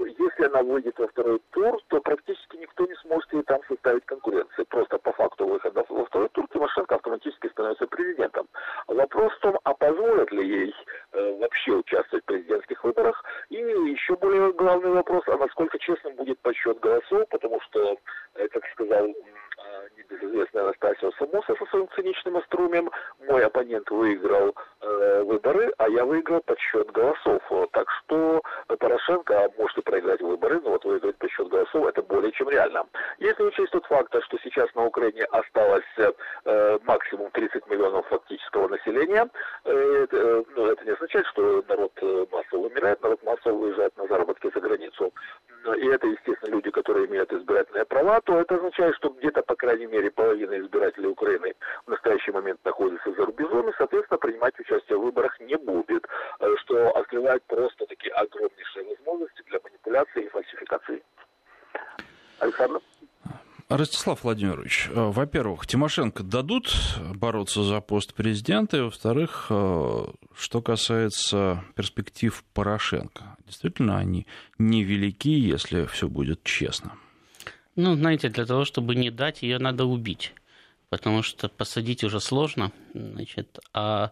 если 0.00 0.44
она 0.44 0.62
выйдет 0.62 0.98
во 0.98 1.08
второй 1.08 1.40
тур, 1.50 1.78
то 1.88 2.00
практически 2.00 2.56
никто 2.56 2.86
не 2.86 2.94
сможет 2.96 3.32
ей 3.32 3.42
там 3.42 3.60
составить 3.68 4.04
конкуренции. 4.06 4.64
Просто 4.68 4.98
по 4.98 5.12
факту 5.12 5.46
выхода 5.46 5.84
во 5.88 6.04
второй 6.06 6.28
тур 6.30 6.46
Тимошенко 6.52 6.94
автоматически 6.94 7.48
становится 7.48 7.86
президентом. 7.86 8.48
Вопрос 8.86 9.32
в 9.34 9.40
том, 9.40 9.58
а 9.64 9.74
позволят 9.74 10.30
ли 10.32 10.46
ей 10.46 10.74
э, 11.12 11.38
вообще 11.38 11.72
участвовать 11.72 12.24
в 12.24 12.26
президентских 12.26 12.82
выборах. 12.84 13.22
И 13.50 13.56
еще 13.56 14.16
более 14.16 14.52
главный 14.52 14.90
вопрос, 14.90 15.22
а 15.26 15.36
насколько 15.36 15.78
честным 15.78 16.14
будет 16.16 16.38
подсчет 16.40 16.78
голосов, 16.80 17.28
потому 17.30 17.60
что, 17.62 17.96
как 18.34 18.64
сказал 18.72 19.06
э, 19.06 19.88
небезызвестный 19.96 20.62
Анастасио 20.62 21.12
Самоса 21.12 21.54
со 21.56 21.66
своим 21.66 21.88
циничным 21.94 22.36
остроумием, 22.36 22.90
мой 23.28 23.44
оппонент 23.44 23.90
выиграл 23.90 24.54
э, 24.80 25.22
выборы, 25.22 25.72
а 25.78 25.88
я 25.88 26.04
выиграл 26.04 26.40
подсчет 26.40 26.90
голосов. 26.90 27.42
Так 27.72 27.88
что 27.90 28.42
Порошенко 28.66 29.50
может 29.58 29.78
и 29.78 29.82
проиграть 29.82 30.20
выборы, 30.20 30.60
но 30.60 30.70
вот 30.70 30.84
выиграть 30.84 31.16
подсчет 31.18 31.48
голосов 31.48 31.86
это 31.86 32.02
более 32.02 32.32
чем 32.32 32.48
реально. 32.48 32.86
Если 33.18 33.42
учесть 33.42 33.72
тот 33.72 33.86
факт, 33.86 34.14
что 34.22 34.38
сейчас 34.38 34.72
на 34.74 34.86
Украине 34.86 35.24
осталось 35.24 35.84
э, 35.96 36.78
максимум 36.84 37.30
30 37.30 37.66
миллионов 37.68 38.06
фактического 38.08 38.68
населения, 38.68 39.28
э, 39.64 40.06
э, 40.10 40.42
ну, 40.56 40.66
это 40.66 40.84
не 40.84 40.90
означает, 40.92 41.26
что 41.26 41.64
народ 41.68 41.92
э, 42.00 42.26
массово 42.30 42.66
умирает, 42.66 43.02
народ 43.02 43.22
массово 43.22 43.54
уезжает 43.54 43.96
на 43.96 44.06
заработки 44.06 44.50
за 44.52 44.60
границу. 44.60 45.12
И 45.76 45.86
это, 45.86 46.06
естественно, 46.06 46.50
люди, 46.50 46.70
которые 46.70 47.06
имеют 47.06 47.32
избирательные 47.32 47.84
права, 47.84 48.20
то 48.24 48.38
это 48.38 48.54
означает, 48.56 48.94
что 48.96 49.10
где-то, 49.10 49.42
по 49.42 49.54
крайней 49.54 49.86
мере, 49.86 50.10
половина 50.10 50.58
избирателей 50.60 51.08
Украины 51.08 51.54
в 51.86 51.90
настоящий 51.90 52.30
момент 52.30 52.60
находится 52.64 53.12
за 53.12 53.26
рубежом 53.26 53.68
и, 53.68 53.72
соответственно, 53.76 54.18
принимать 54.18 54.58
участие 54.58 54.98
в 54.98 55.02
выборах 55.02 55.38
не 55.40 55.56
будет, 55.56 56.06
э, 56.40 56.46
что 56.62 56.90
открывает 56.96 57.42
просто 57.44 57.86
такие 57.86 58.12
огромнейшие 58.14 58.84
возможности 58.84 59.42
для 59.46 59.58
манипуляции 59.62 60.24
и 60.24 60.28
фальсификации. 60.28 61.02
Александр? 62.38 62.80
Ростислав 63.68 64.22
Владимирович, 64.22 64.88
э, 64.88 64.92
во-первых, 64.94 65.66
Тимошенко 65.66 66.22
дадут 66.22 66.72
бороться 67.14 67.62
за 67.62 67.80
пост 67.80 68.14
президента, 68.14 68.76
и, 68.76 68.80
во-вторых, 68.82 69.46
э, 69.50 70.04
что 70.36 70.62
касается 70.62 71.64
перспектив 71.74 72.44
Порошенко, 72.54 73.36
действительно 73.46 73.98
они 73.98 74.26
невелики, 74.58 75.30
если 75.30 75.86
все 75.86 76.06
будет 76.08 76.42
честно. 76.44 76.92
Ну, 77.74 77.94
знаете, 77.94 78.28
для 78.28 78.44
того, 78.44 78.64
чтобы 78.64 78.94
не 78.94 79.10
дать, 79.10 79.42
ее 79.42 79.58
надо 79.58 79.84
убить. 79.84 80.34
Потому 80.90 81.22
что 81.22 81.48
посадить 81.48 82.04
уже 82.04 82.20
сложно, 82.20 82.70
значит, 82.92 83.58
а 83.72 84.10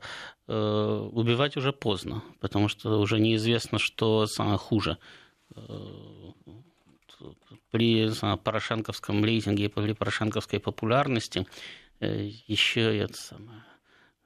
э, 0.49 1.09
убивать 1.13 1.59
уже 1.59 1.73
поздно, 1.73 2.23
потому 2.41 2.69
что 2.69 2.99
уже 2.99 3.21
неизвестно, 3.21 3.79
что 3.79 4.27
самое 4.27 4.57
хуже. 4.57 4.97
Э, 5.55 5.61
при 7.71 8.11
порошенковском 8.39 9.23
рейтинге 9.25 9.69
при 9.69 9.93
порошенковской 9.93 10.59
популярности 10.59 11.47
э, 12.01 12.31
еще 12.47 12.97
это 12.97 13.15
самое, 13.15 13.63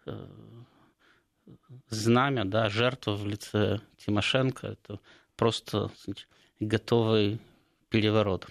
э, 0.06 0.28
знамя, 1.88 2.44
да, 2.44 2.68
жертва 2.68 3.16
в 3.16 3.26
лице 3.26 3.80
Тимошенко, 3.98 4.68
это 4.68 5.00
просто 5.36 5.90
значит, 6.04 6.28
готовый 6.60 7.40
переворот. 7.88 8.46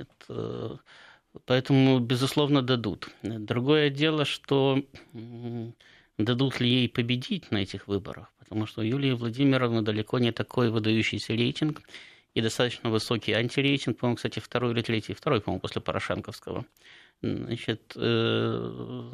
Это, 0.00 0.80
поэтому, 1.44 2.00
безусловно, 2.00 2.62
дадут. 2.62 3.08
Другое 3.22 3.90
дело, 3.90 4.24
что 4.24 4.82
дадут 6.18 6.60
ли 6.60 6.68
ей 6.68 6.88
победить 6.88 7.50
на 7.50 7.58
этих 7.58 7.86
выборах, 7.86 8.32
потому 8.38 8.66
что 8.66 8.80
у 8.80 8.84
Юлии 8.84 9.12
Владимировны 9.12 9.82
далеко 9.82 10.18
не 10.18 10.32
такой 10.32 10.70
выдающийся 10.70 11.34
рейтинг 11.34 11.82
и 12.34 12.40
достаточно 12.40 12.90
высокий 12.90 13.32
антирейтинг, 13.32 13.98
по-моему, 13.98 14.16
кстати, 14.16 14.38
второй 14.38 14.72
или 14.72 14.82
третий, 14.82 15.14
второй, 15.14 15.40
по-моему, 15.40 15.60
после 15.60 15.80
Порошенковского. 15.80 16.64
Значит, 17.22 17.92
э, 17.96 19.10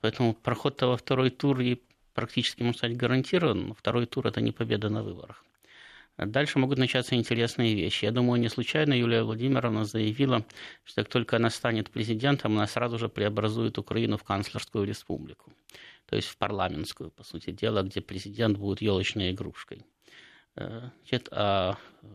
поэтому 0.00 0.34
проход-то 0.34 0.86
во 0.86 0.96
второй 0.96 1.30
тур 1.30 1.60
и 1.60 1.80
практически, 2.14 2.62
можно 2.62 2.78
сказать, 2.78 2.96
гарантирован, 2.96 3.68
но 3.68 3.74
второй 3.74 4.06
тур– 4.06 4.26
это 4.28 4.40
не 4.40 4.52
победа 4.52 4.88
на 4.88 5.02
выборах. 5.02 5.44
Дальше 6.18 6.58
могут 6.58 6.78
начаться 6.78 7.14
интересные 7.14 7.74
вещи. 7.74 8.06
Я 8.06 8.10
думаю, 8.10 8.40
не 8.40 8.48
случайно 8.48 8.94
Юлия 8.94 9.22
Владимировна 9.22 9.84
заявила, 9.84 10.44
что 10.84 11.02
как 11.02 11.12
только 11.12 11.36
она 11.36 11.50
станет 11.50 11.90
президентом, 11.90 12.52
она 12.52 12.66
сразу 12.66 12.98
же 12.98 13.08
преобразует 13.08 13.78
Украину 13.78 14.16
в 14.16 14.24
канцлерскую 14.24 14.86
республику. 14.86 15.52
То 16.06 16.16
есть 16.16 16.28
в 16.28 16.38
парламентскую, 16.38 17.10
по 17.10 17.22
сути 17.22 17.50
дела, 17.50 17.82
где 17.82 18.00
президент 18.00 18.56
будет 18.56 18.80
елочной 18.80 19.32
игрушкой. 19.32 19.84
Э, 20.54 20.88
значит, 21.02 21.28
а 21.32 21.76
э, 22.02 22.06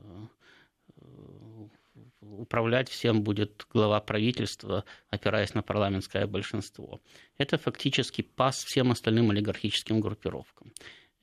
управлять 2.21 2.89
всем 2.89 3.23
будет 3.23 3.65
глава 3.71 3.99
правительства, 3.99 4.83
опираясь 5.09 5.53
на 5.53 5.61
парламентское 5.61 6.25
большинство. 6.25 7.01
Это 7.37 7.57
фактически 7.57 8.21
пас 8.21 8.63
всем 8.63 8.91
остальным 8.91 9.29
олигархическим 9.29 9.99
группировкам. 9.99 10.73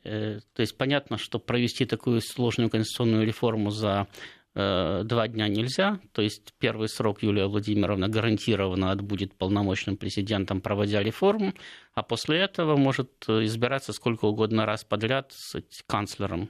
Э, 0.09 0.41
то 0.55 0.63
есть 0.63 0.77
понятно, 0.79 1.19
что 1.19 1.39
провести 1.39 1.85
такую 1.85 2.21
сложную 2.23 2.71
конституционную 2.71 3.27
реформу 3.27 3.71
за 3.71 4.07
э, 4.55 5.03
два 5.05 5.29
дня 5.29 5.49
нельзя. 5.49 6.01
То 6.13 6.23
есть 6.23 6.55
первый 6.59 6.89
срок 6.89 7.23
Юлия 7.23 7.47
Владимировна 7.47 8.09
гарантированно 8.09 8.91
отбудет 8.91 9.35
полномочным 9.35 9.99
президентом, 9.99 10.63
проводя 10.63 11.03
реформу, 11.03 11.53
а 11.93 12.03
после 12.03 12.39
этого 12.39 12.77
может 12.77 13.11
избираться 13.29 13.93
сколько 13.93 14.25
угодно 14.25 14.65
раз 14.65 14.83
подряд 14.83 15.33
с 15.33 15.61
канцлером, 15.87 16.49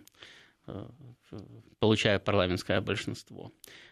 э, 0.69 0.87
получая 1.81 2.21
парламентское 2.21 2.81
большинство. 2.81 3.51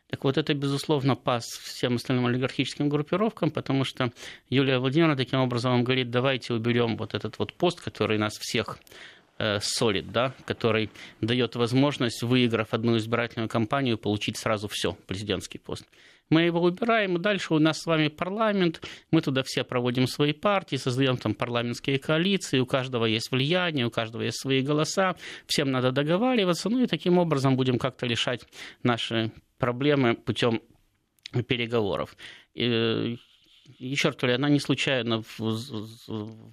Так 0.08 0.22
вот, 0.22 0.38
это, 0.38 0.54
безусловно, 0.54 1.16
пас 1.16 1.44
всем 1.44 1.96
остальным 1.96 2.26
олигархическим 2.26 2.88
группировкам, 2.88 3.50
потому 3.50 3.82
что 3.82 4.12
Юлия 4.48 4.78
Владимировна 4.78 5.16
таким 5.16 5.40
образом 5.40 5.82
говорит, 5.82 6.10
давайте 6.10 6.54
уберем 6.54 6.96
вот 6.96 7.14
этот 7.14 7.40
вот 7.40 7.52
пост, 7.54 7.80
который 7.80 8.16
нас 8.16 8.34
всех 8.38 8.78
Э, 9.38 9.58
солид, 9.60 10.10
да, 10.12 10.32
который 10.46 10.88
дает 11.20 11.56
возможность, 11.56 12.22
выиграв 12.22 12.72
одну 12.72 12.96
избирательную 12.96 13.50
кампанию, 13.50 13.98
получить 13.98 14.38
сразу 14.38 14.66
все, 14.66 14.96
президентский 15.06 15.58
пост. 15.58 15.84
Мы 16.30 16.42
его 16.42 16.62
убираем, 16.62 17.16
и 17.16 17.20
дальше 17.20 17.52
у 17.52 17.58
нас 17.58 17.82
с 17.82 17.84
вами 17.84 18.08
парламент, 18.08 18.80
мы 19.10 19.20
туда 19.20 19.42
все 19.44 19.62
проводим 19.62 20.06
свои 20.06 20.32
партии, 20.32 20.76
создаем 20.76 21.18
там 21.18 21.34
парламентские 21.34 21.98
коалиции, 21.98 22.60
у 22.60 22.66
каждого 22.66 23.04
есть 23.04 23.30
влияние, 23.30 23.84
у 23.84 23.90
каждого 23.90 24.22
есть 24.22 24.40
свои 24.40 24.62
голоса, 24.62 25.16
всем 25.46 25.70
надо 25.70 25.92
договариваться, 25.92 26.70
ну 26.70 26.82
и 26.82 26.86
таким 26.86 27.18
образом 27.18 27.56
будем 27.56 27.78
как-то 27.78 28.06
решать 28.06 28.46
наши 28.82 29.32
проблемы 29.58 30.14
путем 30.14 30.62
переговоров. 31.46 32.16
И 32.54 33.18
еще 33.78 34.08
раз 34.08 34.16
говорю, 34.16 34.36
она 34.36 34.48
не 34.48 34.60
случайно 34.60 35.22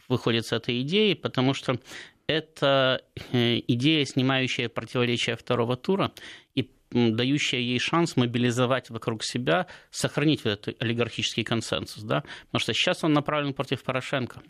выходит 0.08 0.46
с 0.46 0.52
этой 0.52 0.82
идеей, 0.82 1.16
потому 1.16 1.54
что 1.54 1.80
это 2.28 3.04
э, 3.32 3.60
идея, 3.68 4.06
снимающая 4.06 4.70
противоречия 4.70 5.36
второго 5.36 5.76
тура 5.76 6.12
и 6.56 6.70
дающая 6.92 7.60
ей 7.60 7.80
шанс 7.80 8.16
мобилизовать 8.16 8.90
вокруг 8.90 9.24
себя, 9.24 9.68
сохранить 9.90 10.44
вот 10.44 10.52
этот 10.52 10.82
олигархический 10.82 11.44
консенсус. 11.44 12.04
Да? 12.04 12.24
Потому 12.46 12.60
что 12.60 12.74
сейчас 12.74 13.04
он 13.04 13.14
направлен 13.14 13.54
против 13.54 13.84
Порошенко. 13.84 14.42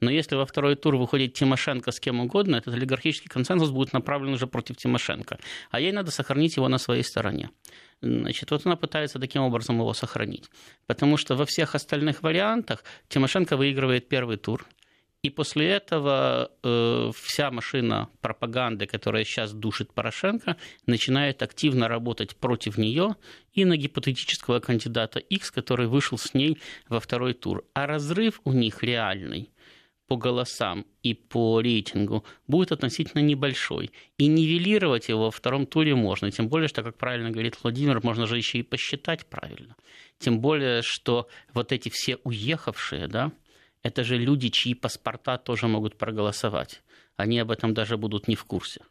Но 0.00 0.10
если 0.10 0.34
во 0.34 0.46
второй 0.46 0.76
тур 0.76 0.96
выходит 0.96 1.34
Тимошенко 1.34 1.90
с 1.90 2.00
кем 2.00 2.20
угодно, 2.20 2.56
этот 2.56 2.72
олигархический 2.72 3.28
консенсус 3.28 3.70
будет 3.70 3.92
направлен 3.92 4.32
уже 4.32 4.46
против 4.46 4.76
Тимошенко. 4.76 5.38
А 5.70 5.80
ей 5.80 5.92
надо 5.92 6.10
сохранить 6.10 6.56
его 6.56 6.68
на 6.68 6.78
своей 6.78 7.02
стороне. 7.02 7.50
Значит, 8.00 8.50
вот 8.50 8.64
она 8.64 8.76
пытается 8.76 9.18
таким 9.18 9.42
образом 9.42 9.76
его 9.76 9.92
сохранить. 9.92 10.48
Потому 10.86 11.18
что 11.18 11.34
во 11.34 11.44
всех 11.44 11.74
остальных 11.74 12.22
вариантах 12.22 12.82
Тимошенко 13.08 13.58
выигрывает 13.58 14.08
первый 14.08 14.38
тур– 14.38 14.64
и 15.22 15.28
после 15.28 15.68
этого 15.68 16.50
э, 16.62 17.10
вся 17.14 17.50
машина 17.50 18.08
пропаганды, 18.22 18.86
которая 18.86 19.24
сейчас 19.24 19.52
душит 19.52 19.92
Порошенко, 19.92 20.56
начинает 20.86 21.42
активно 21.42 21.88
работать 21.88 22.36
против 22.36 22.78
нее 22.78 23.16
и 23.52 23.66
на 23.66 23.76
гипотетического 23.76 24.60
кандидата 24.60 25.18
X, 25.18 25.50
который 25.50 25.88
вышел 25.88 26.16
с 26.16 26.32
ней 26.32 26.58
во 26.88 27.00
второй 27.00 27.34
тур. 27.34 27.64
А 27.74 27.86
разрыв 27.86 28.40
у 28.44 28.52
них 28.52 28.82
реальный 28.82 29.50
по 30.06 30.16
голосам 30.16 30.86
и 31.02 31.14
по 31.14 31.60
рейтингу 31.60 32.24
будет 32.48 32.72
относительно 32.72 33.20
небольшой. 33.20 33.92
И 34.18 34.26
нивелировать 34.26 35.08
его 35.08 35.26
во 35.26 35.30
втором 35.30 35.66
туре 35.66 35.94
можно. 35.94 36.30
Тем 36.32 36.48
более, 36.48 36.66
что, 36.66 36.82
как 36.82 36.96
правильно 36.96 37.30
говорит 37.30 37.56
Владимир, 37.62 38.02
можно 38.02 38.26
же 38.26 38.36
еще 38.36 38.58
и 38.58 38.62
посчитать 38.62 39.26
правильно. 39.26 39.76
Тем 40.18 40.40
более, 40.40 40.82
что 40.82 41.28
вот 41.52 41.72
эти 41.72 41.90
все 41.90 42.16
уехавшие, 42.24 43.06
да, 43.06 43.30
это 43.82 44.04
же 44.04 44.16
люди, 44.18 44.48
чьи 44.48 44.74
паспорта 44.74 45.38
тоже 45.38 45.68
могут 45.68 45.96
проголосовать. 45.96 46.82
Они 47.16 47.38
об 47.38 47.50
этом 47.50 47.74
даже 47.74 47.96
будут 47.96 48.28
не 48.28 48.34
в 48.34 48.44
курсе 48.44 48.82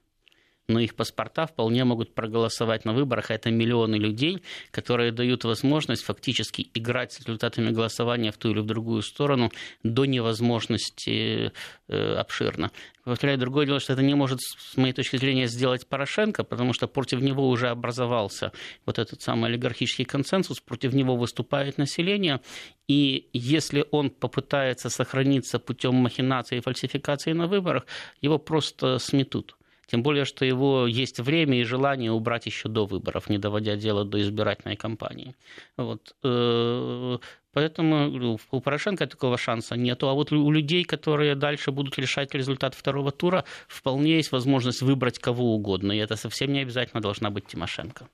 но 0.70 0.80
их 0.80 0.96
паспорта 0.96 1.48
вполне 1.48 1.84
могут 1.84 2.14
проголосовать 2.14 2.86
на 2.86 2.94
выборах. 2.94 3.32
Это 3.32 3.52
миллионы 3.52 3.96
людей, 3.96 4.44
которые 4.72 5.12
дают 5.12 5.44
возможность 5.44 6.04
фактически 6.04 6.70
играть 6.74 7.12
с 7.12 7.20
результатами 7.20 7.72
голосования 7.72 8.32
в 8.32 8.38
ту 8.38 8.52
или 8.52 8.60
в 8.60 8.66
другую 8.66 9.02
сторону 9.02 9.52
до 9.84 10.06
невозможности 10.06 11.52
э, 11.88 12.16
обширно. 12.16 12.72
Повторяю, 13.04 13.40
другое 13.40 13.66
дело, 13.66 13.80
что 13.80 13.94
это 13.94 14.04
не 14.04 14.14
может, 14.14 14.40
с 14.42 14.78
моей 14.78 14.94
точки 14.94 15.18
зрения, 15.18 15.48
сделать 15.48 15.88
Порошенко, 15.88 16.44
потому 16.44 16.74
что 16.74 16.88
против 16.88 17.22
него 17.22 17.50
уже 17.50 17.70
образовался 17.70 18.52
вот 18.86 19.00
этот 19.00 19.22
самый 19.22 19.50
олигархический 19.50 20.06
консенсус, 20.06 20.60
против 20.60 20.94
него 20.94 21.16
выступает 21.16 21.80
население, 21.80 22.40
и 22.88 23.28
если 23.34 23.86
он 23.92 24.12
попытается 24.12 24.90
сохраниться 24.90 25.58
путем 25.58 25.96
махинации 25.96 26.58
и 26.58 26.62
фальсификации 26.62 27.34
на 27.34 27.48
выборах, 27.48 27.88
его 28.22 28.38
просто 28.38 29.00
сметут. 29.00 29.56
Тем 29.92 30.04
более, 30.04 30.26
что 30.26 30.46
его 30.46 30.86
есть 30.86 31.20
время 31.20 31.60
и 31.60 31.64
желание 31.64 32.12
убрать 32.12 32.46
еще 32.46 32.70
до 32.70 32.86
выборов, 32.86 33.28
не 33.30 33.40
доводя 33.40 33.76
дело 33.76 34.06
до 34.06 34.22
избирательной 34.22 34.76
кампании. 34.76 35.36
Вот. 35.78 36.16
Э, 36.24 37.18
поэтому 37.54 38.38
у 38.52 38.62
Порошенко 38.62 39.08
такого 39.08 39.38
шанса 39.38 39.76
нету. 39.76 40.08
А 40.08 40.14
вот 40.14 40.32
у 40.32 40.52
людей, 40.52 40.84
которые 40.84 41.34
дальше 41.34 41.72
будут 41.72 41.98
решать 41.98 42.36
результат 42.36 42.76
второго 42.76 43.12
тура, 43.12 43.46
вполне 43.68 44.18
есть 44.18 44.32
возможность 44.32 44.84
выбрать 44.84 45.18
кого 45.18 45.56
угодно. 45.56 45.92
И 45.92 45.98
это 45.98 46.16
совсем 46.16 46.54
не 46.54 46.60
обязательно 46.60 47.02
должна 47.02 47.32
быть 47.32 47.48
Тимошенко. 47.48 48.08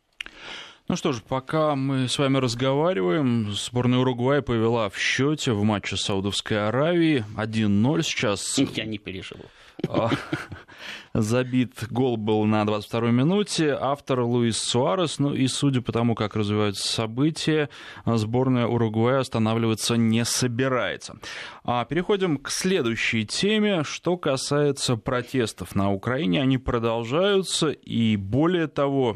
Ну 0.88 0.95
что 0.95 1.11
ж, 1.11 1.21
пока 1.27 1.75
мы 1.75 2.07
с 2.07 2.17
вами 2.19 2.38
разговариваем, 2.38 3.51
сборная 3.51 3.99
Уругвая 3.99 4.41
повела 4.41 4.88
в 4.89 4.97
счете 4.97 5.51
в 5.51 5.63
матче 5.63 5.97
Саудовской 5.97 6.67
Аравии 6.67 7.25
1-0 7.35 8.03
сейчас. 8.03 8.57
Я 8.57 8.85
не 8.85 8.99
переживу. 8.99 9.43
Забит 11.17 11.88
гол 11.91 12.17
был 12.17 12.43
на 12.43 12.63
22-й 12.63 13.13
минуте. 13.13 13.78
Автор 13.80 14.19
Луис 14.19 14.58
Суарес. 14.58 15.17
Ну 15.17 15.34
и 15.34 15.47
судя 15.47 15.82
по 15.82 15.93
тому, 15.93 16.13
как 16.13 16.36
развиваются 16.36 16.86
события, 16.86 17.69
сборная 18.06 18.67
Уругвая 18.67 19.21
останавливаться 19.21 19.95
не 19.95 20.25
собирается. 20.25 21.15
А 21.63 21.86
переходим 21.86 22.38
к 22.38 22.49
следующей 22.49 23.25
теме. 23.25 23.86
Что 23.86 24.17
касается 24.17 24.97
протестов 24.97 25.73
на 25.73 25.89
Украине, 25.93 26.41
они 26.41 26.58
продолжаются. 26.58 27.69
И 27.69 28.17
более 28.17 28.67
того, 28.67 29.15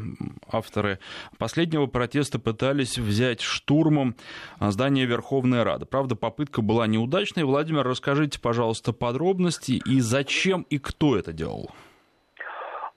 авторы 0.49 0.99
последнего 1.37 1.87
протеста 1.87 2.39
пытались 2.39 2.97
взять 2.97 3.41
штурмом 3.41 4.15
здание 4.61 5.05
Верховной 5.05 5.63
Рады. 5.63 5.85
Правда, 5.85 6.15
попытка 6.15 6.61
была 6.61 6.87
неудачной. 6.87 7.43
Владимир, 7.43 7.83
расскажите, 7.85 8.39
пожалуйста, 8.39 8.93
подробности 8.93 9.81
и 9.85 9.99
зачем 9.99 10.65
и 10.69 10.77
кто 10.77 11.17
это 11.17 11.33
делал? 11.33 11.69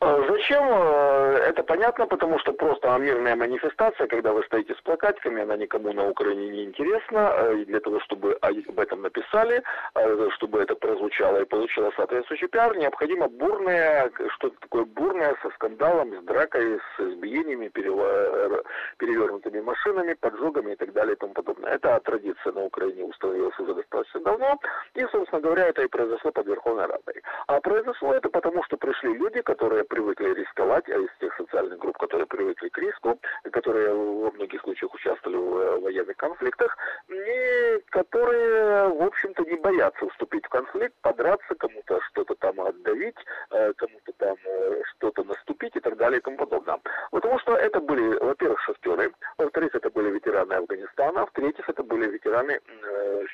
А 0.05 0.21
зачем? 0.29 0.65
Э, 0.69 1.37
это 1.51 1.63
понятно, 1.63 2.07
потому 2.07 2.37
что 2.41 2.53
просто 2.53 2.99
мирная 2.99 3.37
манифестация, 3.37 4.09
когда 4.09 4.33
вы 4.33 4.43
стоите 4.43 4.75
с 4.75 4.81
плакатиками, 4.81 5.43
она 5.43 5.57
никому 5.57 5.93
на 5.93 6.09
Украине 6.09 6.49
не 6.49 6.65
интересна. 6.65 7.33
Э, 7.37 7.55
и 7.59 7.65
для 7.65 7.79
того, 7.79 8.01
чтобы 8.01 8.37
об 8.41 8.81
этом 8.81 9.03
написали, 9.03 9.63
э, 9.95 10.29
чтобы 10.31 10.59
это 10.59 10.75
прозвучало 10.75 11.43
и 11.43 11.45
получило 11.45 11.93
соответствующий 11.95 12.49
пиар, 12.49 12.77
необходимо 12.77 13.29
бурное, 13.29 14.11
что-то 14.31 14.57
такое 14.61 14.87
бурное, 14.87 15.37
со 15.41 15.51
скандалом, 15.51 16.13
с 16.21 16.25
дракой, 16.25 16.81
с 16.97 17.01
избиениями, 17.01 17.69
перевернутыми 17.69 19.61
машинами, 19.61 20.15
поджогами 20.15 20.73
и 20.73 20.77
так 20.77 20.93
далее 20.93 21.15
и 21.15 21.19
тому 21.19 21.33
подобное. 21.33 21.75
Это 21.75 22.01
традиция 22.01 22.53
на 22.53 22.65
Украине 22.65 23.05
установилась 23.05 23.59
уже 23.61 23.75
достаточно 23.75 24.21
давно. 24.21 24.59
И, 24.95 25.07
собственно 25.13 25.41
говоря, 25.41 25.69
это 25.69 25.83
и 25.83 25.87
произошло 25.87 26.33
под 26.33 26.47
Верховной 26.47 26.87
Радой. 26.87 27.23
А 27.47 27.61
произошло 27.61 28.15
это 28.15 28.29
потому, 28.29 28.65
что 28.65 28.77
пришли 28.77 29.15
люди, 29.15 29.41
которые 29.43 29.85
привыкли 29.93 30.33
рисковать, 30.33 30.89
а 30.89 30.99
из 30.99 31.11
тех 31.21 31.37
социальных 31.37 31.79
групп, 31.79 31.99
которые 31.99 32.27
привыкли 32.27 32.69
к 32.71 32.79
риску, 32.79 33.21
которые 33.51 33.93
во 33.93 34.31
многих 34.31 34.63
случаях 34.63 34.95
участвовали 34.95 35.37
в 35.37 35.57
э, 35.59 35.81
военных 35.81 36.17
конфликтах, 36.17 36.79
и 37.11 37.85
которые, 37.91 38.89
в 38.89 39.03
общем-то, 39.03 39.45
не 39.45 39.57
боятся 39.57 40.09
вступить 40.09 40.47
в 40.47 40.49
конфликт, 40.49 40.95
подраться, 41.03 41.55
кому-то 41.57 42.01
что-то 42.09 42.35
там 42.37 42.59
отдавить, 42.63 43.19
э, 43.51 43.73
кому-то 43.75 44.13
там 44.17 44.37
э, 44.47 44.83
что-то 44.97 45.25
наступить 45.25 45.77
и 45.77 45.81
так 45.81 45.99
далее 45.99 46.21
и 46.21 46.23
тому 46.23 46.39
подобное. 46.39 46.81
Потому 47.11 47.39
что 47.41 47.55
это 47.55 47.79
были, 47.81 48.17
во-первых, 48.19 48.61
шахтеры, 48.63 49.13
во-вторых, 49.37 49.75
это 49.75 49.91
были 49.91 50.11
ветераны 50.11 50.55
Афганистана, 50.55 51.27
в-третьих, 51.27 51.69
это 51.69 51.83
были 51.83 52.09
ветераны 52.09 52.61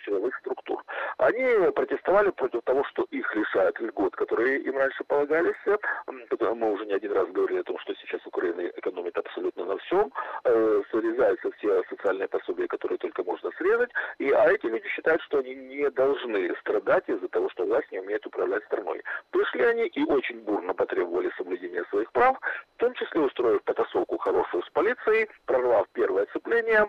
силовых 0.04 0.34
структур. 0.40 0.82
Они 1.18 1.70
протестовали 1.70 2.30
против 2.30 2.62
того, 2.62 2.84
что 2.84 3.06
их 3.10 3.34
лишают 3.36 3.78
льгот, 3.80 4.16
которые 4.16 4.58
им 4.60 4.76
раньше 4.76 5.04
полагались. 5.04 5.56
Мы 6.54 6.72
уже 6.72 6.86
не 6.86 6.94
один 6.94 7.12
раз 7.12 7.28
говорили 7.28 7.60
о 7.60 7.64
том, 7.64 7.78
что 7.78 7.94
сейчас 7.94 8.20
Украина 8.26 8.60
экономит 8.76 9.16
абсолютно 9.16 9.64
на 9.64 9.76
всем, 9.78 10.12
э, 10.44 10.82
срезаются 10.90 11.50
все 11.52 11.82
социальные 11.90 12.28
пособия, 12.28 12.66
которые 12.66 12.98
только 12.98 13.22
можно 13.24 13.50
срезать, 13.58 13.90
и, 14.18 14.30
а 14.30 14.50
эти 14.50 14.66
люди 14.66 14.88
считают, 14.88 15.22
что 15.22 15.38
они 15.38 15.54
не 15.54 15.90
должны 15.90 16.54
страдать 16.60 17.08
из-за 17.08 17.28
того, 17.28 17.48
что 17.50 17.64
власть 17.64 17.90
не 17.92 18.00
умеет 18.00 18.26
управлять 18.26 18.64
страной. 18.64 19.02
Пришли 19.30 19.62
они 19.62 19.86
и 19.86 20.04
очень 20.04 20.40
бурно 20.40 20.74
потребовали 20.74 21.30
соблюдения 21.36 21.84
своих 21.90 22.10
прав, 22.12 22.38
в 22.76 22.78
том 22.78 22.94
числе 22.94 23.20
устроив 23.20 23.62
потасовку 23.62 24.18
хорошую 24.18 24.62
с 24.62 24.70
полицией, 24.70 25.28
прорвав 25.46 25.86
первое 25.92 26.24
оцепление, 26.24 26.88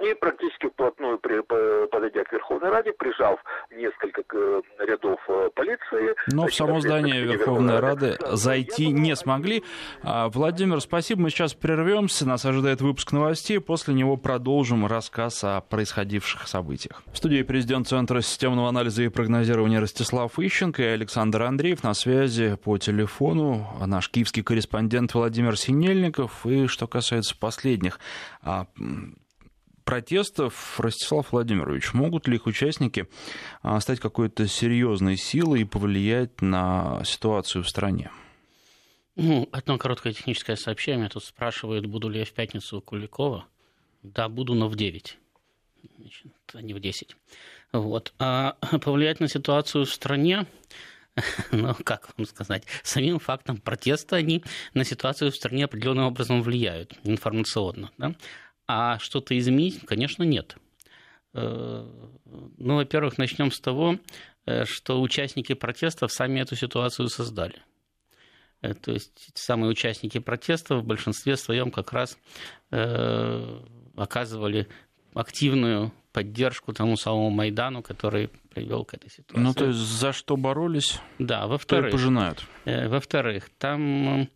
и 0.00 0.14
практически 0.14 0.68
вплотную 0.68 1.18
подойдя 1.18 2.24
к 2.24 2.32
Верховной 2.32 2.70
Раде, 2.70 2.92
прижав 2.92 3.42
несколько 3.76 4.22
э, 4.32 4.62
рядов 4.86 5.18
э, 5.28 5.50
полиции. 5.54 6.14
Но 6.32 6.46
в 6.46 6.54
само 6.54 6.80
здание 6.80 7.22
Верховной 7.22 7.80
Рады 7.80 8.18
зайти 8.32 8.88
не 8.88 9.14
смогли. 9.16 9.62
А, 10.02 10.28
Владимир, 10.28 10.80
спасибо. 10.80 11.22
Мы 11.22 11.30
сейчас 11.30 11.54
прервемся. 11.54 12.26
Нас 12.26 12.44
ожидает 12.44 12.80
выпуск 12.80 13.12
новостей. 13.12 13.60
После 13.60 13.94
него 13.94 14.16
продолжим 14.16 14.86
рассказ 14.86 15.44
о 15.44 15.60
происходивших 15.60 16.48
событиях. 16.48 17.02
В 17.12 17.16
студии 17.16 17.42
президент 17.42 17.88
Центра 17.88 18.20
системного 18.20 18.68
анализа 18.68 19.02
и 19.02 19.08
прогнозирования 19.08 19.80
Ростислав 19.80 20.38
Ищенко 20.38 20.82
и 20.82 20.86
Александр 20.86 21.42
Андреев 21.42 21.82
на 21.82 21.94
связи 21.94 22.56
по 22.56 22.78
телефону. 22.78 23.66
Наш 23.84 24.08
киевский 24.10 24.42
корреспондент 24.42 25.14
Владимир 25.14 25.56
Синельников. 25.56 26.46
И 26.46 26.66
что 26.66 26.86
касается 26.86 27.36
последних 27.38 28.00
а, 28.42 28.66
протестов, 29.86 30.78
Ростислав 30.78 31.32
Владимирович, 31.32 31.94
могут 31.94 32.28
ли 32.28 32.34
их 32.36 32.46
участники 32.46 33.06
а, 33.62 33.80
стать 33.80 34.00
какой-то 34.00 34.46
серьезной 34.48 35.16
силой 35.16 35.62
и 35.62 35.64
повлиять 35.64 36.42
на 36.42 37.02
ситуацию 37.04 37.62
в 37.62 37.68
стране? 37.68 38.10
Ну, 39.14 39.48
одно 39.52 39.78
короткое 39.78 40.12
техническое 40.12 40.56
сообщение. 40.56 41.08
Тут 41.08 41.24
спрашивают, 41.24 41.86
буду 41.86 42.08
ли 42.08 42.18
я 42.18 42.24
в 42.26 42.32
пятницу 42.32 42.78
у 42.78 42.80
Куликова. 42.82 43.46
Да, 44.02 44.28
буду, 44.28 44.54
но 44.54 44.68
в 44.68 44.76
9. 44.76 45.18
Значит, 45.98 46.26
а 46.52 46.60
не 46.60 46.74
в 46.74 46.80
10. 46.80 47.16
Вот. 47.72 48.12
А 48.18 48.56
повлиять 48.82 49.20
на 49.20 49.28
ситуацию 49.28 49.86
в 49.86 49.92
стране, 49.92 50.46
ну, 51.52 51.74
как 51.84 52.10
вам 52.18 52.26
сказать, 52.26 52.64
самим 52.82 53.20
фактом 53.20 53.58
протеста 53.58 54.16
они 54.16 54.42
на 54.74 54.84
ситуацию 54.84 55.30
в 55.30 55.36
стране 55.36 55.64
определенным 55.64 56.06
образом 56.06 56.42
влияют 56.42 56.98
информационно. 57.04 57.90
Да? 57.98 58.14
А 58.68 58.98
что-то 58.98 59.38
изменить, 59.38 59.80
конечно, 59.86 60.22
нет. 60.24 60.56
Э, 61.36 61.86
ну, 62.58 62.76
во-первых, 62.76 63.18
начнем 63.18 63.52
с 63.52 63.60
того, 63.60 63.98
э, 64.46 64.64
что 64.64 65.00
участники 65.00 65.52
протестов 65.54 66.10
сами 66.12 66.40
эту 66.40 66.56
ситуацию 66.56 67.08
создали. 67.08 67.62
Э, 68.62 68.74
то 68.74 68.92
есть 68.92 69.30
самые 69.34 69.70
участники 69.70 70.18
протестов 70.18 70.82
в 70.82 70.86
большинстве 70.86 71.36
своем 71.36 71.70
как 71.70 71.92
раз 71.92 72.18
оказывали 73.96 74.66
активную 75.14 75.92
поддержку 76.12 76.72
тому 76.72 76.96
самому 76.96 77.30
Майдану, 77.30 77.82
который 77.82 78.28
привел 78.52 78.84
к 78.84 78.94
этой 78.94 79.08
ситуации. 79.08 79.42
Ну, 79.42 79.54
то 79.54 79.66
есть 79.66 79.78
за 79.78 80.12
что 80.12 80.36
боролись, 80.36 81.00
да, 81.18 81.46
во-вторых, 81.46 81.84
то 81.84 81.88
и 81.88 81.92
пожинают. 81.92 82.44
Во-вторых, 82.64 83.50
там 83.58 84.28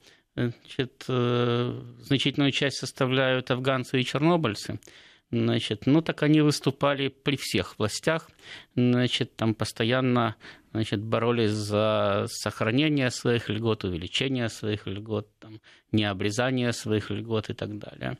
Значит, 0.49 1.05
э, 1.09 1.83
значительную 2.01 2.51
часть 2.53 2.79
составляют 2.79 3.51
афганцы 3.51 4.01
и 4.01 4.05
чернобыльцы. 4.05 4.81
Значит, 5.31 5.87
ну 5.87 6.03
так 6.03 6.23
они 6.23 6.41
выступали 6.41 7.09
при 7.09 7.37
всех 7.37 7.79
властях, 7.79 8.29
значит, 8.75 9.37
там 9.37 9.55
постоянно 9.55 10.35
значит, 10.73 11.01
боролись 11.03 11.53
за 11.53 12.27
сохранение 12.29 13.11
своих 13.11 13.49
льгот, 13.49 13.85
увеличение 13.85 14.49
своих 14.49 14.87
льгот, 14.87 15.29
там, 15.39 15.61
необрезание 15.93 16.73
своих 16.73 17.11
льгот 17.11 17.51
и 17.51 17.55
так 17.55 17.79
далее. 17.79 18.19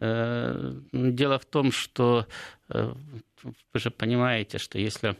Э, 0.00 0.72
дело 0.92 1.38
в 1.38 1.44
том, 1.44 1.70
что 1.70 2.26
э, 2.70 2.92
вы 3.44 3.80
же 3.80 3.90
понимаете, 3.90 4.58
что 4.58 4.78
если 4.78 5.16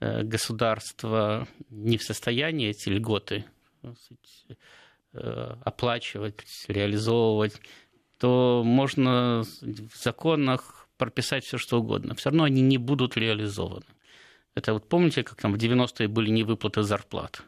государство 0.00 1.48
не 1.70 1.98
в 1.98 2.04
состоянии 2.04 2.68
эти 2.68 2.88
льготы 2.88 3.44
оплачивать, 5.12 6.44
реализовывать, 6.68 7.60
то 8.18 8.62
можно 8.64 9.44
в 9.44 9.96
законах 9.96 10.88
прописать 10.96 11.44
все 11.44 11.58
что 11.58 11.80
угодно. 11.80 12.14
Все 12.14 12.30
равно 12.30 12.44
они 12.44 12.60
не 12.60 12.78
будут 12.78 13.16
реализованы. 13.16 13.86
Это 14.54 14.72
вот 14.72 14.88
помните, 14.88 15.22
как 15.22 15.40
там 15.40 15.52
в 15.52 15.56
90-е 15.56 16.08
были 16.08 16.30
невыплаты 16.30 16.82
зарплат? 16.82 17.42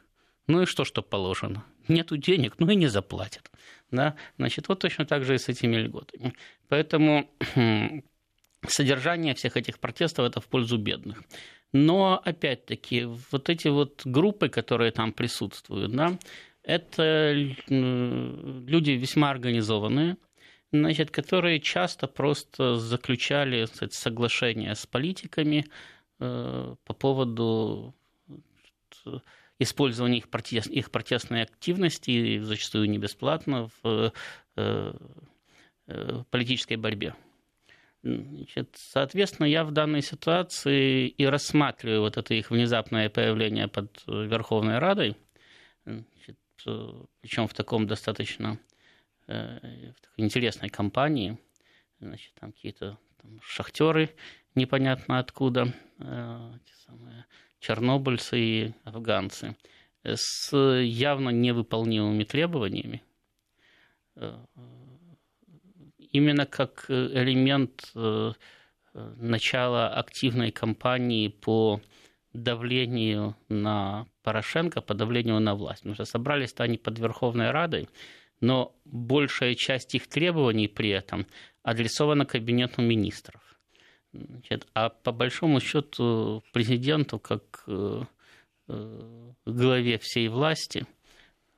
Ну 0.46 0.62
и 0.62 0.66
что, 0.66 0.84
что 0.84 1.02
положено? 1.02 1.64
Нету 1.88 2.16
денег, 2.16 2.54
ну 2.58 2.70
и 2.70 2.76
не 2.76 2.86
заплатят. 2.86 3.50
Да? 3.90 4.14
Значит, 4.38 4.68
вот 4.68 4.78
точно 4.78 5.04
так 5.04 5.24
же 5.24 5.34
и 5.34 5.38
с 5.38 5.48
этими 5.48 5.76
льготами. 5.76 6.34
Поэтому 6.68 7.28
содержание 8.66 9.34
всех 9.34 9.56
этих 9.56 9.80
протестов 9.80 10.26
это 10.26 10.40
в 10.40 10.46
пользу 10.46 10.78
бедных. 10.78 11.22
Но, 11.72 12.20
опять-таки, 12.24 13.04
вот 13.04 13.48
эти 13.48 13.68
вот 13.68 14.02
группы, 14.04 14.48
которые 14.48 14.90
там 14.90 15.12
присутствуют, 15.12 15.92
да, 15.92 16.18
это 16.62 17.32
люди 17.32 18.90
весьма 18.92 19.30
организованные, 19.30 20.16
значит, 20.72 21.10
которые 21.10 21.60
часто 21.60 22.06
просто 22.06 22.76
заключали 22.76 23.64
сказать, 23.66 23.94
соглашения 23.94 24.74
с 24.74 24.86
политиками 24.86 25.66
э, 26.18 26.74
по 26.84 26.94
поводу 26.94 27.94
использования 29.58 30.18
их, 30.18 30.28
протест, 30.28 30.68
их 30.68 30.90
протестной 30.90 31.42
активности, 31.42 32.38
зачастую 32.38 32.88
не 32.88 32.98
бесплатно, 32.98 33.68
в 33.82 34.12
э, 34.56 34.92
э, 35.86 36.22
политической 36.30 36.76
борьбе. 36.76 37.14
Значит, 38.02 38.70
соответственно, 38.76 39.46
я 39.46 39.62
в 39.62 39.72
данной 39.72 40.00
ситуации 40.00 41.08
и 41.08 41.26
рассматриваю 41.26 42.00
вот 42.00 42.16
это 42.16 42.32
их 42.32 42.50
внезапное 42.50 43.10
появление 43.10 43.68
под 43.68 44.02
Верховной 44.06 44.78
Радой, 44.78 45.16
значит, 45.84 46.38
причем 47.20 47.46
в 47.46 47.54
таком 47.54 47.86
достаточно 47.86 48.58
э, 49.26 49.92
в 49.96 50.00
такой 50.00 50.24
интересной 50.24 50.68
компании. 50.68 51.38
Значит, 52.00 52.32
там 52.34 52.52
какие-то 52.52 52.98
там, 53.20 53.40
шахтеры 53.42 54.10
непонятно 54.54 55.18
откуда, 55.18 55.74
э, 55.98 56.52
те 56.64 56.72
самые 56.86 57.26
чернобыльцы 57.60 58.38
и 58.38 58.74
афганцы, 58.84 59.56
с 60.02 60.56
явно 60.56 61.28
невыполнимыми 61.30 62.24
требованиями, 62.24 63.02
э, 64.16 64.38
именно 65.98 66.46
как 66.46 66.86
элемент 66.88 67.92
начала 68.92 69.88
активной 69.94 70.50
кампании 70.50 71.28
по 71.28 71.80
давлению 72.32 73.36
на 73.48 74.06
Порошенко, 74.22 74.80
по 74.80 74.94
давлению 74.94 75.40
на 75.40 75.54
власть. 75.54 75.80
Потому 75.80 75.94
что 75.94 76.04
собрались-то 76.04 76.64
они 76.64 76.78
под 76.78 76.98
Верховной 76.98 77.50
Радой, 77.50 77.88
но 78.40 78.74
большая 78.84 79.54
часть 79.54 79.94
их 79.94 80.06
требований 80.06 80.68
при 80.68 80.90
этом 80.90 81.26
адресована 81.62 82.24
кабинету 82.24 82.82
министров. 82.82 83.42
Значит, 84.12 84.66
а 84.74 84.88
по 84.88 85.12
большому 85.12 85.60
счету 85.60 86.42
президенту, 86.52 87.18
как 87.18 87.62
э, 87.66 88.02
э, 88.68 89.30
главе 89.46 89.98
всей 89.98 90.28
власти, 90.28 90.86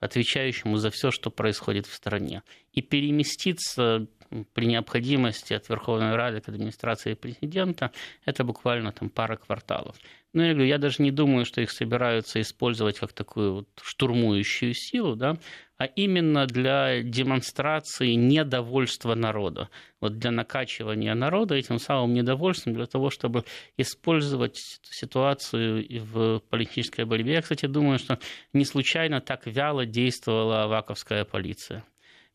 отвечающему 0.00 0.76
за 0.76 0.90
все, 0.90 1.10
что 1.10 1.30
происходит 1.30 1.86
в 1.86 1.94
стране. 1.94 2.42
И 2.72 2.82
переместиться 2.82 4.06
при 4.54 4.66
необходимости 4.66 5.52
от 5.54 5.68
Верховной 5.68 6.16
Рады 6.16 6.40
к 6.40 6.48
администрации 6.48 7.14
президента, 7.14 7.90
это 8.24 8.44
буквально 8.44 8.92
там 8.92 9.10
пара 9.10 9.36
кварталов. 9.36 9.96
Ну, 10.34 10.42
я 10.42 10.52
говорю, 10.52 10.68
я 10.68 10.78
даже 10.78 11.02
не 11.02 11.10
думаю, 11.10 11.44
что 11.44 11.60
их 11.60 11.70
собираются 11.70 12.40
использовать 12.40 12.98
как 12.98 13.12
такую 13.12 13.54
вот 13.54 13.68
штурмующую 13.82 14.72
силу, 14.72 15.14
да, 15.14 15.36
а 15.76 15.84
именно 15.84 16.46
для 16.46 17.02
демонстрации 17.02 18.14
недовольства 18.14 19.14
народа. 19.14 19.68
Вот 20.00 20.18
для 20.18 20.30
накачивания 20.30 21.14
народа 21.14 21.56
этим 21.56 21.78
самым 21.78 22.14
недовольством, 22.14 22.72
для 22.72 22.86
того, 22.86 23.10
чтобы 23.10 23.44
использовать 23.76 24.56
ситуацию 24.84 25.84
в 26.04 26.40
политической 26.48 27.04
борьбе. 27.04 27.34
Я, 27.34 27.42
кстати, 27.42 27.66
думаю, 27.66 27.98
что 27.98 28.18
не 28.52 28.64
случайно 28.64 29.20
так 29.20 29.46
вяло 29.46 29.84
действовала 29.84 30.62
аваковская 30.64 31.24
полиция. 31.24 31.84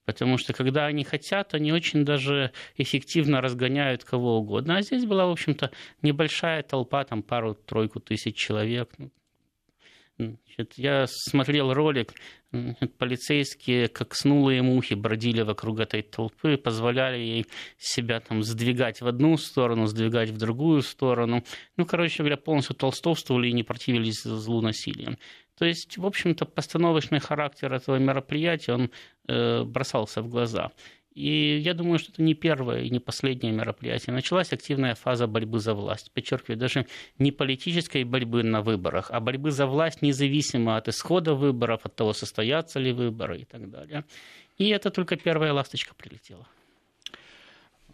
Потому 0.08 0.38
что 0.38 0.54
когда 0.54 0.86
они 0.86 1.04
хотят, 1.04 1.54
они 1.54 1.74
очень 1.74 2.06
даже 2.06 2.54
эффективно 2.78 3.42
разгоняют 3.42 4.06
кого 4.06 4.38
угодно. 4.38 4.78
А 4.78 4.82
здесь 4.82 5.06
была, 5.06 5.28
в 5.28 5.32
общем-то, 5.32 5.70
небольшая 6.02 6.64
толпа, 6.64 7.04
там 7.04 7.22
пару-тройку 7.22 8.00
тысяч 8.00 8.38
человек. 8.38 8.90
Значит, 10.18 10.76
я 10.78 11.08
смотрел 11.08 11.74
ролик, 11.74 12.14
полицейские, 12.98 13.90
как 13.90 14.16
снулые 14.16 14.62
мухи, 14.62 14.94
бродили 14.94 15.42
вокруг 15.42 15.82
этой 15.82 16.04
толпы, 16.04 16.56
позволяли 16.56 17.18
ей 17.18 17.46
себя 17.78 18.22
там 18.22 18.44
сдвигать 18.44 19.02
в 19.02 19.08
одну 19.08 19.36
сторону, 19.36 19.88
сдвигать 19.88 20.30
в 20.30 20.38
другую 20.38 20.84
сторону. 20.84 21.44
Ну, 21.76 21.86
короче 21.86 22.20
говоря, 22.20 22.38
полностью 22.38 22.78
толстовствовали 22.78 23.50
и 23.50 23.54
не 23.54 23.64
противились 23.64 24.24
злу 24.24 24.62
насилием. 24.62 25.18
То 25.58 25.66
есть, 25.66 25.98
в 25.98 26.06
общем-то, 26.06 26.46
постановочный 26.46 27.20
характер 27.20 27.74
этого 27.74 27.98
мероприятия, 27.98 28.74
он 28.74 28.92
э, 29.28 29.64
бросался 29.64 30.22
в 30.22 30.30
глаза. 30.30 30.72
И 31.18 31.58
я 31.58 31.74
думаю, 31.74 31.98
что 31.98 32.12
это 32.12 32.22
не 32.22 32.36
первое 32.36 32.84
и 32.84 32.92
не 32.92 33.00
последнее 33.00 33.52
мероприятие. 33.52 34.14
Началась 34.14 34.54
активная 34.54 34.94
фаза 34.94 35.26
борьбы 35.26 35.60
за 35.60 35.74
власть. 35.74 36.12
Подчеркиваю, 36.12 36.60
даже 36.60 36.86
не 37.18 37.32
политической 37.32 38.04
борьбы 38.04 38.44
на 38.44 38.62
выборах, 38.62 39.10
а 39.10 39.20
борьбы 39.20 39.50
за 39.50 39.66
власть 39.66 40.04
независимо 40.04 40.78
от 40.78 40.90
исхода 40.90 41.34
выборов, 41.34 41.82
от 41.86 41.96
того, 41.96 42.14
состоятся 42.14 42.80
ли 42.80 42.92
выборы 42.92 43.40
и 43.40 43.46
так 43.46 43.68
далее. 43.72 44.04
И 44.60 44.70
это 44.70 44.92
только 44.92 45.16
первая 45.16 45.54
ласточка 45.54 45.96
прилетела. 45.96 46.46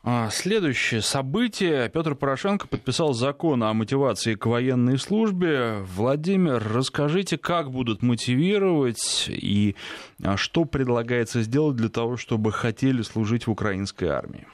А, 0.05 0.29
следующее 0.29 1.01
событие. 1.01 1.87
Петр 1.87 2.13
Порошенко 2.13 2.67
подписал 2.67 3.13
закон 3.13 3.63
о 3.63 3.73
мотивации 3.73 4.35
к 4.35 4.45
военной 4.45 4.99
службе. 4.99 5.77
Владимир, 5.95 6.61
расскажите, 6.61 7.37
как 7.37 7.71
будут 7.71 8.01
мотивировать 8.01 9.29
и 9.29 9.77
а, 10.21 10.35
что 10.35 10.65
предлагается 10.65 11.41
сделать 11.41 11.77
для 11.77 11.87
того, 11.87 12.17
чтобы 12.17 12.51
хотели 12.51 13.01
служить 13.01 13.47
в 13.47 13.51
украинской 13.51 14.09
армии? 14.09 14.45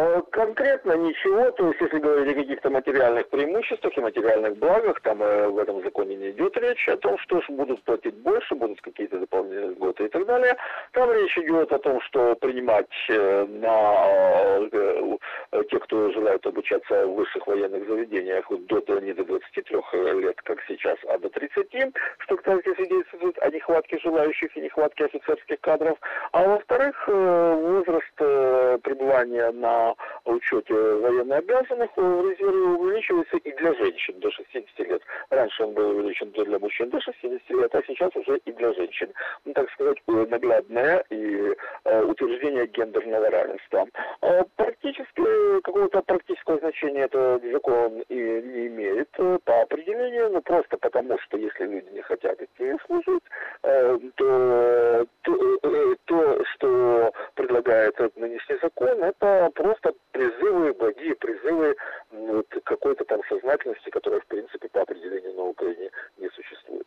А, 0.00 0.22
конкретно 0.30 0.92
ничего, 0.96 1.50
то 1.50 1.68
есть 1.68 1.80
если 1.80 1.98
говорить 1.98 2.32
о 2.34 2.40
каких-то 2.40 2.70
материальных 2.70 3.28
преимуществах 3.28 3.96
и 3.98 4.00
материальных 4.00 4.56
благах, 4.56 4.98
там 5.02 5.22
э, 5.22 5.48
в 5.48 5.58
этом 5.58 5.82
законе 5.82 6.16
не 6.16 6.30
идет 6.30 6.56
речь 6.56 6.88
о 6.88 6.96
том, 6.96 7.18
что 7.18 7.42
будут 7.50 7.82
платить 7.82 8.14
больше, 8.14 8.54
будут 8.54 8.80
какие-то 8.80 9.18
дополнительные 9.18 9.72
льготы 9.72 10.06
и 10.06 10.08
так 10.08 10.24
далее. 10.24 10.56
Там 10.92 11.12
речь 11.12 11.36
идет 11.36 11.70
о 11.72 11.78
том, 11.78 12.00
что 12.00 12.34
принимать 12.36 12.86
э, 13.10 13.46
на 13.46 14.68
э, 14.72 15.64
те, 15.70 15.78
кто 15.80 16.10
желают 16.12 16.46
обучаться 16.46 17.06
в 17.06 17.16
высших 17.16 17.46
военных 17.46 17.86
заведениях 17.86 18.46
до, 18.48 19.00
не 19.00 19.12
до 19.12 19.24
23 19.24 19.76
лет, 20.22 20.40
как 20.44 20.60
сейчас, 20.66 20.96
а 21.08 21.18
до 21.18 21.28
30, 21.28 21.94
что, 22.20 22.36
кстати, 22.38 22.74
свидетельствует 22.74 23.38
о 23.42 23.50
нехватке 23.50 23.98
желающих 23.98 24.56
и 24.56 24.60
нехватке 24.62 25.04
офицерских 25.04 25.60
кадров. 25.60 25.98
А 26.32 26.42
во-вторых, 26.44 27.06
возраст 27.06 28.14
пребывания 28.16 29.50
на 29.50 29.89
учете 30.24 30.74
военнообязанных 30.74 31.90
в 31.96 32.30
резерве 32.30 32.50
увеличивается 32.50 33.36
и 33.36 33.52
для 33.52 33.74
женщин 33.74 34.20
до 34.20 34.30
60 34.30 34.78
лет. 34.80 35.02
Раньше 35.30 35.64
он 35.64 35.74
был 35.74 35.90
увеличен 35.90 36.30
для 36.32 36.58
мужчин 36.58 36.90
до 36.90 37.00
60 37.00 37.50
лет, 37.50 37.74
а 37.74 37.82
сейчас 37.86 38.14
уже 38.16 38.38
и 38.38 38.52
для 38.52 38.72
женщин. 38.72 39.12
Ну, 39.44 39.52
так 39.52 39.70
сказать, 39.72 39.98
наглядное 40.06 41.04
и 41.10 41.54
э, 41.84 42.02
утверждение 42.02 42.66
гендерного 42.66 43.30
равенства. 43.30 43.86
А 44.22 44.44
практически 44.56 45.60
какого-то 45.62 46.02
практического 46.02 46.58
значения 46.58 47.04
этот 47.04 47.42
закон 47.52 48.00
и 48.08 48.14
не 48.14 48.66
имеет 48.68 49.08
э, 49.18 49.38
по 49.44 49.62
определению, 49.62 50.30
ну 50.30 50.42
просто 50.42 50.76
потому, 50.76 51.18
что 51.18 51.36
если 51.36 51.64
люди 51.64 51.88
не 51.92 52.02
хотят 52.02 52.40
идти 52.40 52.74
служить, 52.86 53.22
э, 53.62 53.98
то, 54.16 55.06
то, 55.22 55.58
э, 55.62 55.96
то, 56.04 56.44
что 56.54 57.12
предлагает 57.34 58.16
нынешний 58.16 58.56
закон, 58.62 59.02
это 59.02 59.50
просто 59.54 59.69
призывы, 60.12 60.72
благие 60.74 61.14
призывы 61.16 61.74
вот, 62.10 62.46
какой-то 62.64 63.04
там 63.04 63.20
сознательности, 63.28 63.90
которая, 63.90 64.20
в 64.20 64.26
принципе, 64.26 64.68
по 64.68 64.82
определению 64.82 65.34
на 65.34 65.42
Украине 65.44 65.90
не 66.18 66.28
существует. 66.30 66.86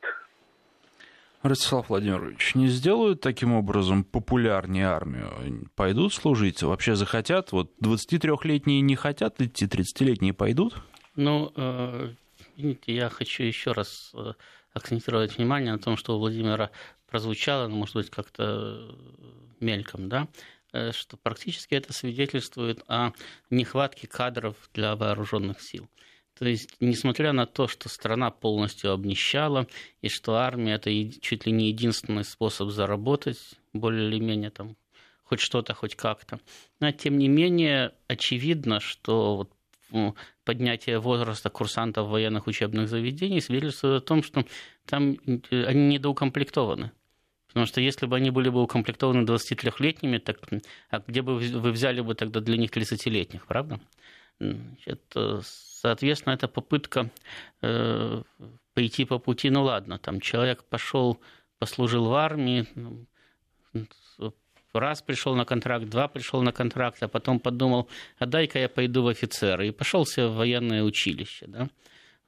Ростислав 1.41 1.89
Владимирович, 1.89 2.55
не 2.55 2.67
сделают 2.67 3.19
таким 3.19 3.53
образом 3.53 4.05
популярнее 4.05 4.87
армию? 4.87 5.69
Пойдут 5.75 6.13
служить? 6.13 6.63
Вообще 6.63 6.95
захотят? 6.95 7.51
Вот 7.51 7.69
23-летние 7.83 8.79
не 8.79 8.95
хотят 8.95 9.41
идти, 9.41 9.65
30-летние 9.65 10.33
пойдут? 10.33 10.75
Ну, 11.15 11.51
видите, 12.55 12.95
я 12.95 13.09
хочу 13.09 13.43
еще 13.43 13.73
раз 13.73 14.13
э, 14.15 14.33
акцентировать 14.73 15.37
внимание 15.37 15.73
на 15.73 15.79
том, 15.79 15.97
что 15.97 16.15
у 16.15 16.19
Владимира 16.19 16.71
прозвучало, 17.09 17.67
ну, 17.67 17.75
может 17.75 17.95
быть, 17.95 18.09
как-то 18.09 18.95
мельком, 19.59 20.07
да, 20.07 20.27
Э, 20.27 20.62
что 20.91 21.17
практически 21.17 21.75
это 21.75 21.93
свидетельствует 21.93 22.83
о 22.87 23.11
нехватке 23.49 24.07
кадров 24.07 24.55
для 24.73 24.95
вооруженных 24.95 25.61
сил. 25.61 25.87
То 26.37 26.45
есть, 26.45 26.75
несмотря 26.79 27.31
на 27.31 27.45
то, 27.45 27.67
что 27.67 27.89
страна 27.89 28.31
полностью 28.31 28.91
обнищала, 28.91 29.67
и 30.01 30.09
что 30.09 30.35
армия– 30.35 30.73
это 30.75 30.89
чуть 31.21 31.45
ли 31.45 31.51
не 31.51 31.67
единственный 31.67 32.23
способ 32.23 32.69
заработать, 32.69 33.39
более 33.71 34.09
или 34.09 34.19
менее 34.19 34.49
там 34.49 34.75
хоть 35.23 35.39
что-то, 35.39 35.73
хоть 35.73 35.95
как-то. 35.95 36.39
Но, 36.79 36.91
тем 36.91 37.17
не 37.17 37.27
менее, 37.27 37.93
очевидно, 38.07 38.79
что 38.79 39.35
вот 39.35 39.51
ну, 39.91 40.15
поднятие 40.43 40.99
возраста 40.99 41.49
курсантов 41.49 42.09
военных 42.09 42.47
учебных 42.47 42.89
заведений 42.89 43.41
свидетельствует 43.41 44.03
о 44.03 44.05
том, 44.05 44.23
что 44.23 44.43
там 44.85 45.17
э, 45.51 45.65
они 45.65 45.87
недоукомплектованы. 45.95 46.91
Потому 47.53 47.67
что 47.67 47.81
если 47.81 48.07
бы 48.07 48.15
они 48.15 48.31
были 48.31 48.49
бы 48.49 48.63
укомплектованы 48.63 49.25
23-летними, 49.25 50.17
так 50.17 50.39
а 50.89 50.99
где 51.07 51.21
бы 51.21 51.35
вы 51.37 51.71
взяли 51.71 52.01
бы 52.01 52.15
тогда 52.15 52.39
для 52.39 52.57
них 52.57 52.71
30-летних, 52.71 53.45
правда? 53.45 53.79
Значит, 54.39 55.01
соответственно, 55.43 56.33
это 56.33 56.47
попытка 56.47 57.11
э, 57.61 58.23
пойти 58.73 59.05
по 59.05 59.19
пути, 59.19 59.51
ну 59.51 59.63
ладно, 59.63 59.99
там 59.99 60.19
человек 60.19 60.63
пошел, 60.63 61.21
послужил 61.59 62.05
в 62.05 62.13
армии, 62.15 62.65
ну, 62.73 63.05
раз 64.73 65.03
пришел 65.03 65.35
на 65.35 65.45
контракт, 65.45 65.85
два 65.85 66.07
пришел 66.07 66.41
на 66.41 66.51
контракт, 66.51 67.03
а 67.03 67.07
потом 67.07 67.39
подумал, 67.39 67.87
а 68.17 68.25
дай-ка 68.25 68.57
я 68.57 68.67
пойду 68.67 69.03
в 69.03 69.07
офицеры, 69.07 69.67
и 69.67 69.71
пошел 69.71 70.07
себе 70.07 70.27
в 70.27 70.35
военное 70.35 70.83
училище, 70.83 71.45
да? 71.47 71.69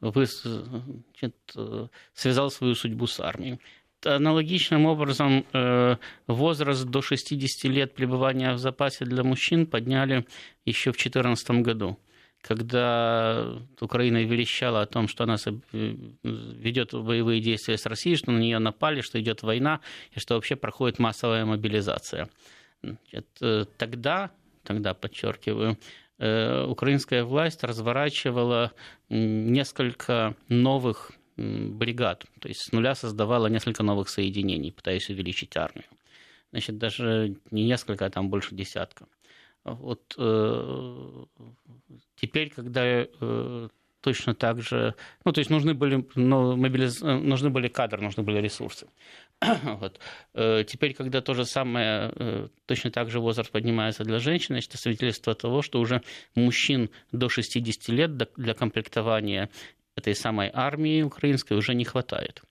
Вы, 0.01 0.27
значит, 0.27 1.35
э, 1.55 1.87
связал 2.13 2.51
свою 2.51 2.75
судьбу 2.75 3.07
с 3.07 3.19
армией 3.19 3.59
аналогичным 4.05 4.85
образом 4.85 5.45
э, 5.53 5.97
возраст 6.27 6.85
до 6.85 7.01
60 7.01 7.71
лет 7.71 7.93
пребывания 7.93 8.53
в 8.53 8.57
запасе 8.57 9.05
для 9.05 9.23
мужчин 9.23 9.65
подняли 9.65 10.25
еще 10.65 10.91
в 10.91 10.97
2014 10.97 11.49
году 11.61 11.97
когда 12.47 13.57
Украина 13.81 14.23
верещала 14.23 14.83
о 14.83 14.85
том, 14.85 15.07
что 15.07 15.23
она 15.23 15.35
э, 15.45 15.95
ведет 16.21 16.93
боевые 16.93 17.41
действия 17.41 17.75
с 17.75 17.87
Россией, 17.87 18.17
что 18.17 18.31
на 18.31 18.37
нее 18.37 18.59
напали, 18.59 19.01
что 19.01 19.19
идет 19.19 19.41
война 19.41 19.79
и 20.11 20.19
что 20.19 20.35
вообще 20.35 20.55
проходит 20.55 20.99
массовая 20.99 21.43
мобилизация. 21.45 22.29
Э, 22.83 23.65
тогда, 23.77 24.29
тогда 24.63 24.93
подчеркиваю, 24.93 25.79
украинская 26.17 27.25
власть 27.25 27.63
разворачивала 27.63 28.71
несколько 29.09 30.35
новых 30.47 31.11
бригад, 31.37 32.25
то 32.39 32.47
есть 32.47 32.61
с 32.61 32.71
нуля 32.71 32.95
создавала 32.95 33.47
несколько 33.47 33.83
новых 33.83 34.09
соединений, 34.09 34.71
пытаясь 34.71 35.09
увеличить 35.09 35.55
армию. 35.57 35.85
Значит, 36.51 36.77
даже 36.77 37.35
не 37.51 37.65
несколько, 37.65 38.05
а 38.05 38.09
там 38.09 38.29
больше 38.29 38.55
десятка. 38.55 39.07
Вот 39.65 40.15
э, 40.17 41.25
теперь, 42.15 42.51
когда 42.51 42.81
э, 42.85 43.67
точно 44.05 44.35
так 44.35 44.61
же, 44.61 44.93
ну, 45.25 45.31
то 45.31 45.39
есть 45.39 45.49
нужны 45.49 45.73
были, 45.73 46.07
ну, 46.13 46.55
мобилиз... 46.55 47.01
нужны 47.01 47.49
были 47.49 47.67
кадры, 47.67 48.03
нужны 48.03 48.21
были 48.21 48.37
ресурсы. 48.39 48.87
вот. 49.63 49.99
Э, 50.35 50.63
теперь, 50.65 50.93
когда 50.93 51.21
то 51.21 51.33
же 51.33 51.43
самое, 51.45 52.11
э, 52.15 52.47
точно 52.67 52.91
так 52.91 53.09
же 53.09 53.19
возраст 53.19 53.49
поднимается 53.51 54.03
для 54.03 54.19
женщин, 54.19 54.53
значит, 54.53 54.69
это 54.69 54.77
свидетельство 54.77 55.33
того, 55.33 55.63
что 55.63 55.79
уже 55.79 56.03
мужчин 56.35 56.91
до 57.11 57.29
60 57.29 57.89
лет 57.89 58.11
для 58.35 58.53
комплектования 58.53 59.49
этой 59.95 60.15
самой 60.15 60.49
армии 60.53 61.01
украинской 61.01 61.53
уже 61.53 61.73
не 61.73 61.85
хватает. 61.85 62.43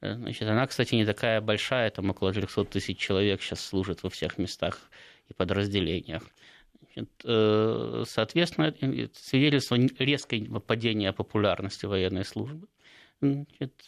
Э, 0.00 0.14
значит, 0.14 0.48
она, 0.48 0.66
кстати, 0.66 0.94
не 0.94 1.04
такая 1.04 1.40
большая, 1.40 1.90
там 1.90 2.10
около 2.10 2.32
300 2.32 2.64
тысяч 2.64 2.98
человек 2.98 3.42
сейчас 3.42 3.60
служит 3.60 4.02
во 4.02 4.10
всех 4.10 4.38
местах 4.38 4.80
и 5.28 5.34
подразделениях. 5.34 6.22
Соответственно, 7.22 8.72
свидетельство 9.14 9.74
резкого 9.98 10.60
падения 10.60 11.12
популярности 11.12 11.86
военной 11.86 12.24
службы 12.24 12.68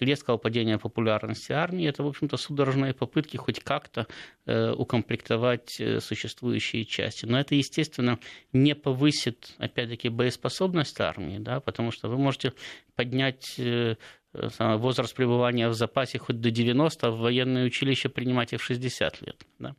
резкого 0.00 0.36
падения 0.36 0.78
популярности 0.78 1.52
армии, 1.52 1.88
это, 1.88 2.02
в 2.02 2.06
общем-то, 2.06 2.36
судорожные 2.36 2.94
попытки 2.94 3.36
хоть 3.36 3.60
как-то 3.60 4.06
э, 4.46 4.72
укомплектовать 4.72 5.80
э, 5.80 6.00
существующие 6.00 6.84
части. 6.84 7.26
Но 7.26 7.38
это, 7.38 7.54
естественно, 7.54 8.18
не 8.52 8.74
повысит, 8.74 9.54
опять-таки, 9.58 10.08
боеспособность 10.08 11.00
армии, 11.00 11.38
да, 11.38 11.60
потому 11.60 11.90
что 11.90 12.08
вы 12.08 12.18
можете 12.18 12.52
поднять 12.94 13.58
э, 13.58 13.96
возраст 14.32 15.14
пребывания 15.14 15.68
в 15.68 15.74
запасе 15.74 16.18
хоть 16.18 16.40
до 16.40 16.50
90, 16.50 17.06
а 17.06 17.10
в 17.10 17.18
военное 17.18 17.66
училище 17.66 18.08
принимать 18.08 18.52
и 18.52 18.56
в 18.56 18.62
60 18.62 19.22
лет. 19.22 19.46
Да. 19.58 19.76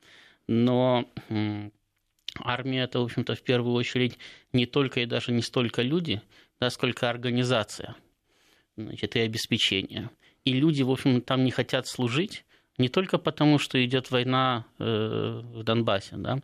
Но 0.47 1.09
армия 2.39 2.83
это, 2.83 2.99
в 2.99 3.03
общем-то, 3.03 3.35
в 3.35 3.41
первую 3.41 3.75
очередь 3.75 4.17
не 4.53 4.65
только 4.65 5.01
и 5.01 5.05
даже 5.05 5.31
не 5.31 5.41
столько 5.41 5.81
люди, 5.81 6.21
да, 6.59 6.69
сколько 6.69 7.09
организация– 7.09 7.95
значит, 8.77 9.15
и 9.15 9.19
обеспечения. 9.19 10.09
И 10.45 10.53
люди, 10.53 10.83
в 10.83 10.91
общем, 10.91 11.21
там 11.21 11.43
не 11.43 11.51
хотят 11.51 11.87
служить, 11.87 12.45
не 12.77 12.89
только 12.89 13.17
потому, 13.17 13.57
что 13.57 13.83
идет 13.83 14.11
война 14.11 14.65
э, 14.79 15.41
в 15.43 15.63
Донбассе, 15.63 16.15
да, 16.17 16.39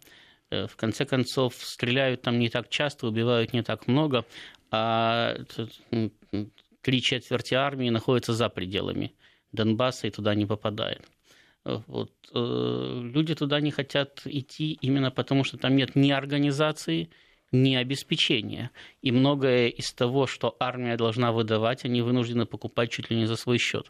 э, 0.50 0.68
в 0.68 0.76
конце 0.76 1.06
концов, 1.06 1.54
стреляют 1.56 2.24
там 2.24 2.40
не 2.40 2.50
так 2.50 2.70
часто, 2.70 3.08
убивают 3.08 3.54
не 3.54 3.62
так 3.62 3.88
много, 3.88 4.26
а 4.72 5.36
три 6.82 7.02
четверти 7.02 7.54
армии 7.54 7.90
находятся 7.90 8.34
за 8.34 8.50
пределами 8.50 9.14
Донбасса 9.52 10.08
и 10.08 10.12
туда 10.12 10.34
не 10.34 10.48
попадает. 10.48 11.04
Вот. 11.64 12.12
Э, 12.34 13.02
люди 13.04 13.36
туда 13.36 13.62
не 13.62 13.72
хотят 13.72 14.22
идти 14.26 14.74
именно 14.82 15.12
потому, 15.12 15.44
что 15.44 15.58
там 15.58 15.76
нет 15.76 15.96
ни 15.96 16.12
организации, 16.12 17.10
не 17.54 17.78
обеспечение. 17.78 18.72
И 19.02 19.12
многое 19.12 19.68
из 19.70 19.94
того, 19.94 20.28
что 20.28 20.58
армия 20.60 20.98
должна 20.98 21.32
выдавать, 21.32 21.86
они 21.86 22.02
вынуждены 22.02 22.46
покупать 22.46 22.92
чуть 22.92 23.10
ли 23.10 23.16
не 23.16 23.28
за 23.28 23.36
свой 23.38 23.60
счет, 23.60 23.88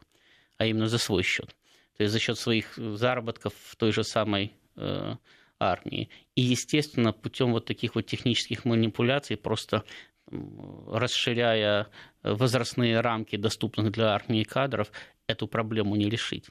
а 0.58 0.66
именно 0.66 0.88
за 0.88 0.98
свой 1.00 1.24
счет. 1.24 1.56
То 1.98 2.04
есть 2.04 2.14
за 2.14 2.20
счет 2.20 2.38
своих 2.38 2.74
заработков 2.76 3.54
в 3.56 3.76
той 3.78 3.92
же 3.92 4.04
самой 4.04 4.54
э, 4.76 5.16
армии. 5.60 6.10
И, 6.36 6.42
естественно, 6.42 7.14
путем 7.14 7.54
вот 7.54 7.66
таких 7.66 7.96
вот 7.96 8.06
технических 8.06 8.66
манипуляций, 8.66 9.38
просто 9.38 9.84
расширяя 10.28 11.88
возрастные 12.22 13.00
рамки 13.00 13.38
доступных 13.38 13.92
для 13.92 14.10
армии 14.10 14.44
кадров, 14.44 14.92
эту 15.28 15.48
проблему 15.48 15.96
не 15.96 16.10
решить. 16.10 16.48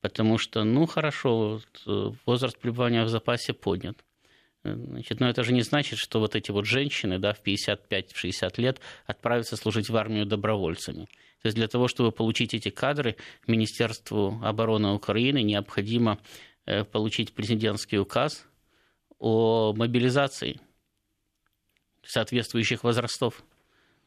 Потому 0.00 0.38
что, 0.38 0.62
ну 0.64 0.86
хорошо, 0.86 1.60
э, 1.86 2.10
возраст 2.24 2.58
пребывания 2.58 3.04
в 3.04 3.08
запасе 3.08 3.52
поднят. 3.52 4.04
Значит, 4.64 5.18
но 5.18 5.28
это 5.28 5.42
же 5.42 5.52
не 5.52 5.62
значит, 5.62 5.98
что 5.98 6.20
вот 6.20 6.36
эти 6.36 6.52
вот 6.52 6.66
женщины 6.66 7.18
да, 7.18 7.32
в 7.32 7.42
55-60 7.42 8.60
лет 8.60 8.80
отправятся 9.06 9.56
служить 9.56 9.88
в 9.90 9.96
армию 9.96 10.24
добровольцами. 10.24 11.06
То 11.42 11.48
есть 11.48 11.56
для 11.56 11.66
того, 11.66 11.88
чтобы 11.88 12.12
получить 12.12 12.54
эти 12.54 12.70
кадры, 12.70 13.16
Министерству 13.48 14.40
обороны 14.42 14.92
Украины 14.92 15.42
необходимо 15.42 16.18
э, 16.66 16.84
получить 16.84 17.34
президентский 17.34 17.98
указ 17.98 18.46
о 19.18 19.72
мобилизации 19.72 20.60
соответствующих 22.04 22.84
возрастов. 22.84 23.42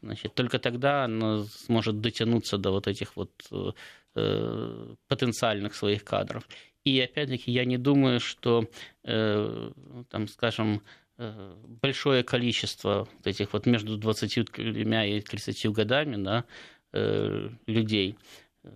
Значит, 0.02 0.36
только 0.36 0.60
тогда 0.60 1.04
оно 1.04 1.44
сможет 1.44 2.00
дотянуться 2.00 2.58
до 2.58 2.72
вот 2.72 2.88
этих 2.88 3.18
вот 3.18 3.32
э, 3.52 3.72
э 4.16 4.96
потенциальных 5.08 5.76
своих 5.76 6.06
кадров. 6.06 6.48
И 6.86 7.02
опять-таки 7.02 7.52
я 7.52 7.66
не 7.66 7.78
думаю, 7.78 8.20
что, 8.20 8.70
э, 9.04 9.72
там, 10.10 10.28
скажем, 10.28 10.84
э, 11.18 11.56
большое 11.82 12.24
количество 12.24 13.08
вот 13.12 13.28
этих 13.28 13.54
вот 13.54 13.66
между 13.66 13.98
23 13.98 15.18
и 15.18 15.22
30 15.22 15.72
годами 15.72 16.24
да, 16.24 16.46
э, 16.94 17.50
людей, 17.66 18.18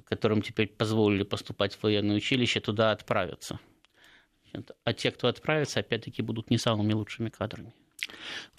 которым 0.06 0.42
теперь 0.42 0.68
позволили 0.68 1.24
поступать 1.24 1.76
в 1.76 1.84
военное 1.84 2.16
училище, 2.16 2.60
туда 2.60 2.92
отправятся. 2.92 3.60
А 4.84 4.94
те, 4.94 5.12
кто 5.12 5.28
отправится, 5.28 5.80
опять-таки 5.80 6.24
будут 6.24 6.50
не 6.50 6.58
самыми 6.58 6.94
лучшими 6.94 7.30
кадрами. 7.30 7.74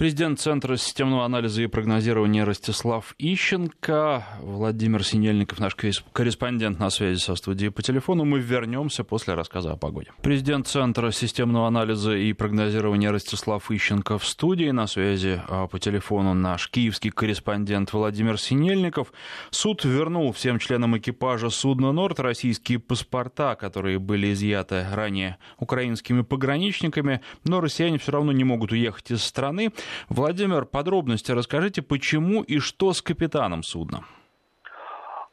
Президент 0.00 0.40
Центра 0.40 0.76
системного 0.76 1.26
анализа 1.26 1.60
и 1.60 1.66
прогнозирования 1.66 2.44
Ростислав 2.46 3.14
Ищенко, 3.18 4.24
Владимир 4.40 5.04
Синельников, 5.04 5.58
наш 5.58 5.76
корреспондент 6.14 6.78
на 6.78 6.88
связи 6.88 7.18
со 7.18 7.34
студией 7.34 7.70
по 7.70 7.82
телефону. 7.82 8.24
Мы 8.24 8.38
вернемся 8.38 9.04
после 9.04 9.34
рассказа 9.34 9.72
о 9.72 9.76
погоде. 9.76 10.10
Президент 10.22 10.66
Центра 10.66 11.10
системного 11.10 11.66
анализа 11.66 12.16
и 12.16 12.32
прогнозирования 12.32 13.10
Ростислав 13.10 13.70
Ищенко 13.70 14.16
в 14.16 14.26
студии. 14.26 14.70
На 14.70 14.86
связи 14.86 15.42
а, 15.46 15.66
по 15.66 15.78
телефону 15.78 16.32
наш 16.32 16.70
киевский 16.70 17.10
корреспондент 17.10 17.92
Владимир 17.92 18.40
Синельников. 18.40 19.12
Суд 19.50 19.84
вернул 19.84 20.32
всем 20.32 20.58
членам 20.58 20.96
экипажа 20.96 21.50
судна 21.50 21.92
«Норд» 21.92 22.20
российские 22.20 22.78
паспорта, 22.78 23.54
которые 23.54 23.98
были 23.98 24.32
изъяты 24.32 24.86
ранее 24.90 25.36
украинскими 25.58 26.22
пограничниками, 26.22 27.20
но 27.44 27.60
россияне 27.60 27.98
все 27.98 28.12
равно 28.12 28.32
не 28.32 28.44
могут 28.44 28.72
уехать 28.72 29.10
из 29.10 29.22
страны 29.22 29.39
страны. 29.40 29.72
Владимир, 30.11 30.66
подробности 30.66 31.33
расскажите, 31.33 31.81
почему 31.81 32.42
и 32.42 32.59
что 32.59 32.92
с 32.92 33.00
капитаном 33.00 33.62
судна? 33.62 34.05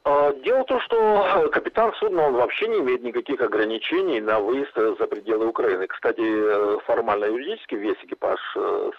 А, 0.10 0.32
дело 0.32 0.64
в 0.64 0.68
том, 0.68 0.80
что 0.80 1.50
капитан 1.52 1.94
судна, 1.96 2.28
он 2.28 2.34
вообще 2.36 2.70
не 2.70 2.80
имеет 2.80 3.04
никаких 3.04 3.42
ограничений 3.42 4.22
на 4.22 4.40
выезд 4.40 4.74
за 4.74 5.06
пределы 5.06 5.48
Украины. 5.48 5.86
Кстати, 5.88 6.80
формально 6.86 7.26
юридически 7.26 7.76
весь 7.76 7.98
экипаж 8.04 8.40
э, 8.56 8.92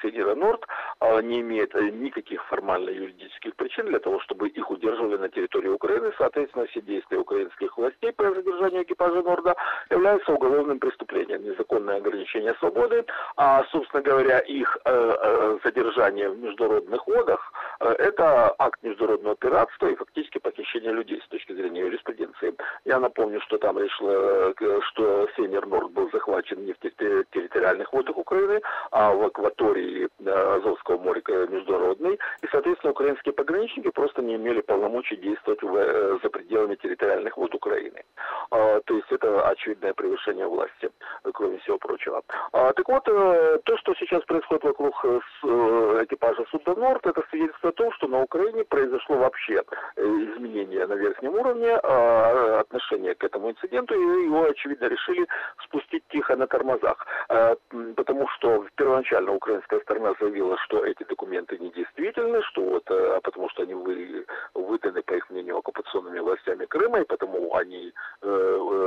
Сидира 0.00 0.34
Норд 0.34 0.64
а, 1.00 1.20
не 1.20 1.42
имеет 1.42 1.74
никаких 1.74 2.42
формально 2.46 2.88
юридических 2.88 3.54
причин 3.56 3.86
для 3.86 3.98
того, 3.98 4.20
чтобы 4.20 4.48
их 4.48 4.70
удерживали 4.70 5.18
на 5.18 5.28
территории 5.28 5.68
Украины. 5.68 6.12
Соответственно, 6.16 6.64
все 6.66 6.80
действия 6.80 7.18
украинских 7.18 7.76
властей 7.76 8.12
по 8.12 8.32
задержанию 8.32 8.84
экипажа 8.84 9.20
Норда 9.20 9.54
являются 9.90 10.32
уголовным 10.32 10.78
преступлением. 10.78 11.44
Незаконное 11.44 11.98
ограничение 11.98 12.54
свободы, 12.54 13.04
а, 13.36 13.64
собственно 13.70 14.02
говоря, 14.02 14.38
их 14.38 14.78
э, 14.86 14.90
э, 14.90 15.58
задержание 15.62 16.30
в 16.30 16.38
международных 16.38 17.06
водах– 17.06 17.52
это 17.80 18.54
акт 18.58 18.82
международного 18.82 19.36
пиратства 19.36 19.88
и 19.88 19.96
фактически 19.96 20.38
похищение 20.54 20.92
людей 20.92 21.20
с 21.24 21.28
точки 21.28 21.52
зрения 21.52 21.80
юриспруденции. 21.80 22.54
Я 22.84 23.00
напомню, 23.00 23.40
что 23.42 23.58
там 23.58 23.78
решила, 23.78 24.54
что 24.90 25.28
Сенер 25.36 25.66
Норд 25.66 25.90
был 25.90 26.10
захвачен 26.10 26.64
не 26.64 26.72
в 26.72 26.78
территориальных 26.78 27.92
водах 27.92 28.16
Украины, 28.16 28.60
а 28.90 29.12
в 29.12 29.24
акватории 29.24 30.08
э, 30.24 30.56
Азовского 30.56 30.98
моря 30.98 31.22
международной. 31.48 32.14
И, 32.42 32.46
соответственно, 32.50 32.92
украинские 32.92 33.34
пограничники 33.34 33.90
просто 33.90 34.22
не 34.22 34.36
имели 34.36 34.60
полномочий 34.60 35.16
действовать 35.16 35.62
в, 35.62 35.76
э, 35.76 36.18
за 36.22 36.30
пределами 36.30 36.76
территориальных 36.76 37.36
вод 37.36 37.54
Украины. 37.54 38.02
А, 38.50 38.80
то 38.80 38.94
есть 38.94 39.10
это 39.10 39.48
очевидное 39.48 39.94
превышение 39.94 40.46
власти, 40.46 40.90
кроме 41.32 41.58
всего 41.58 41.78
прочего. 41.78 42.22
А, 42.52 42.72
так 42.72 42.88
вот, 42.88 43.08
э, 43.08 43.58
то, 43.64 43.76
что 43.78 43.94
сейчас 43.94 44.22
происходит 44.24 44.64
вокруг 44.64 45.04
экипажа 45.04 46.44
судна 46.50 46.74
Норд, 46.74 47.06
это 47.06 47.22
свидетельство 47.30 47.70
о 47.70 47.72
том, 47.72 47.92
что 47.92 48.06
на 48.08 48.22
Украине 48.22 48.64
произошло 48.64 49.16
вообще 49.16 49.62
изменение 49.96 50.43
изменения 50.44 50.86
на 50.86 50.94
верхнем 50.94 51.34
уровне, 51.34 51.78
а, 51.82 52.60
отношение 52.60 53.14
к 53.14 53.24
этому 53.24 53.50
инциденту, 53.50 53.94
и 53.94 54.24
его, 54.24 54.44
очевидно, 54.44 54.86
решили 54.86 55.26
спустить 55.64 56.04
тихо 56.08 56.36
на 56.36 56.46
тормозах. 56.46 57.06
А, 57.28 57.56
потому 57.96 58.28
что 58.28 58.66
первоначально 58.76 59.32
украинская 59.32 59.80
сторона 59.80 60.14
заявила, 60.20 60.56
что 60.58 60.84
эти 60.84 61.04
документы 61.04 61.58
недействительны, 61.58 62.42
что 62.42 62.62
вот, 62.62 62.84
а, 62.90 63.20
потому 63.22 63.48
что 63.50 63.62
они 63.62 63.74
вы, 63.74 64.26
выданы, 64.54 65.02
по 65.02 65.14
их 65.14 65.30
мнению, 65.30 65.58
оккупационными 65.58 66.20
властями 66.20 66.66
Крыма, 66.66 67.00
и 67.00 67.04
потому 67.04 67.54
они 67.54 67.92
э, 68.22 68.26
э 68.26 68.83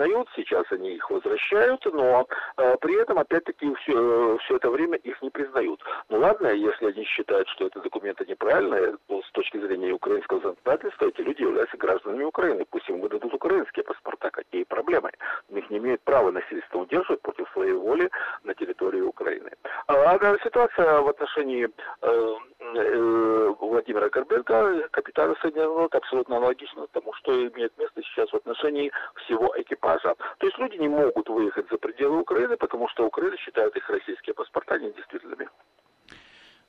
признают, 0.00 0.28
сейчас 0.34 0.64
они 0.70 0.94
их 0.94 1.10
возвращают, 1.10 1.84
но 1.92 2.26
э, 2.56 2.76
при 2.80 3.00
этом, 3.00 3.18
опять-таки, 3.18 3.74
все, 3.74 4.38
все 4.38 4.56
это 4.56 4.70
время 4.70 4.96
их 4.96 5.20
не 5.22 5.30
признают. 5.30 5.80
Ну 6.08 6.18
ладно, 6.18 6.48
если 6.48 6.86
они 6.86 7.04
считают, 7.04 7.48
что 7.48 7.66
это 7.66 7.80
документы 7.80 8.24
неправильные, 8.26 8.96
то 9.08 9.22
с 9.22 9.30
точки 9.32 9.58
зрения 9.58 9.92
украинского 9.92 10.40
законодательства 10.40 11.06
эти 11.06 11.20
люди 11.20 11.42
являются 11.42 11.76
гражданами 11.76 12.24
Украины. 12.24 12.64
Пусть 12.70 12.88
им 12.88 13.00
выдадут 13.00 13.34
украинские 13.34 13.84
паспорта. 13.84 14.30
Какие 14.30 14.64
проблемы? 14.64 15.10
Их 15.50 15.70
не 15.70 15.78
имеют 15.78 16.00
права 16.02 16.30
насильственно 16.30 16.82
удерживать 16.82 17.20
против 17.20 17.48
своей 17.52 17.72
воли 17.72 18.10
на 18.44 18.54
территории 18.54 19.02
Украины. 19.02 19.50
А, 19.86 19.94
а 19.94 20.38
ситуация 20.42 21.00
в 21.00 21.08
отношении 21.08 21.66
э, 21.66 22.34
э, 22.59 22.59
Владимира 22.60 24.08
Горбенко, 24.10 24.88
капитана 24.90 25.34
Соединенных 25.40 25.94
абсолютно 25.94 26.36
аналогична 26.36 26.86
тому, 26.92 27.12
что 27.14 27.32
имеет 27.32 27.76
место 27.78 28.02
сейчас 28.02 28.30
в 28.30 28.36
отношении 28.36 28.92
всего 29.24 29.54
экипажа. 29.56 30.14
То 30.38 30.46
есть 30.46 30.58
люди 30.58 30.76
не 30.76 30.88
могут 30.88 31.28
выехать 31.28 31.66
за 31.70 31.78
пределы 31.78 32.20
Украины, 32.20 32.56
потому 32.56 32.88
что 32.88 33.06
Украина 33.06 33.36
считает 33.38 33.74
их 33.76 33.88
российские 33.88 34.34
паспорта 34.34 34.78
недействительными. 34.78 35.48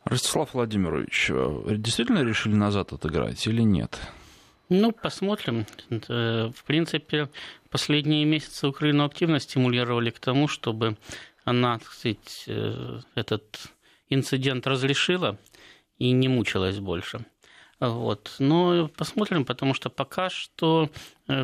Ростислав 0.05 0.53
Владимирович, 0.53 1.29
э, 1.29 1.75
действительно 1.75 2.23
решили 2.23 2.55
назад 2.55 2.93
отыграть 2.93 3.45
или 3.47 3.61
нет? 3.61 3.99
Ну, 4.69 4.93
посмотрим. 4.93 5.65
В 5.89 6.63
принципе, 6.65 7.27
последние 7.69 8.23
месяцы 8.23 8.67
Украину 8.67 9.03
активно 9.03 9.39
стимулировали 9.39 10.09
к 10.11 10.19
тому, 10.19 10.47
чтобы 10.47 10.95
она, 11.43 11.77
так 11.79 11.89
сказать, 11.89 12.47
этот 13.15 13.43
инцидент 14.09 14.65
разрешила 14.67 15.37
и 16.01 16.11
не 16.11 16.27
мучилась 16.27 16.79
больше. 16.79 17.25
Вот. 17.79 18.35
Но 18.39 18.89
посмотрим, 18.97 19.45
потому 19.45 19.73
что 19.73 19.89
пока 19.89 20.29
что 20.29 20.89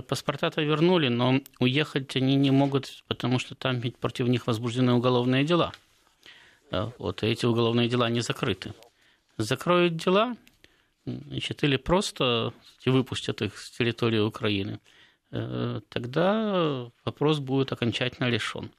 паспорта-то 0.07 0.61
вернули, 0.61 1.09
но 1.09 1.41
уехать 1.59 2.15
они 2.15 2.35
не 2.35 2.51
могут, 2.51 3.03
потому 3.07 3.39
что 3.39 3.55
там 3.55 3.79
ведь 3.79 3.97
против 3.97 4.27
них 4.27 4.47
возбуждены 4.47 4.93
уголовные 4.93 5.43
дела. 5.45 5.71
Вот, 6.71 7.23
и 7.23 7.27
эти 7.27 7.45
уголовные 7.45 7.87
дела 7.87 8.09
не 8.09 8.21
закрыты. 8.21 8.73
Закроют 9.37 9.95
дела, 9.95 10.35
значит, 11.05 11.63
или 11.63 11.77
просто 11.77 12.51
выпустят 12.85 13.41
их 13.41 13.57
с 13.57 13.71
территории 13.71 14.19
Украины, 14.19 14.79
э, 15.31 15.81
тогда 15.89 16.89
вопрос 17.05 17.39
будет 17.39 17.71
окончательно 17.71 18.29
решен. 18.29 18.69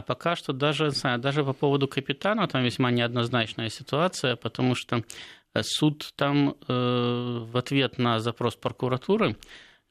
А 0.00 0.02
пока 0.02 0.34
что 0.34 0.54
даже, 0.54 0.92
даже 1.18 1.44
по 1.44 1.52
поводу 1.52 1.86
капитана 1.86 2.48
там 2.48 2.64
весьма 2.64 2.90
неоднозначная 2.90 3.68
ситуация, 3.68 4.34
потому 4.34 4.74
что 4.74 5.04
суд 5.60 6.14
там 6.16 6.56
э, 6.68 7.44
в 7.52 7.54
ответ 7.54 7.98
на 7.98 8.18
запрос 8.18 8.56
прокуратуры 8.56 9.36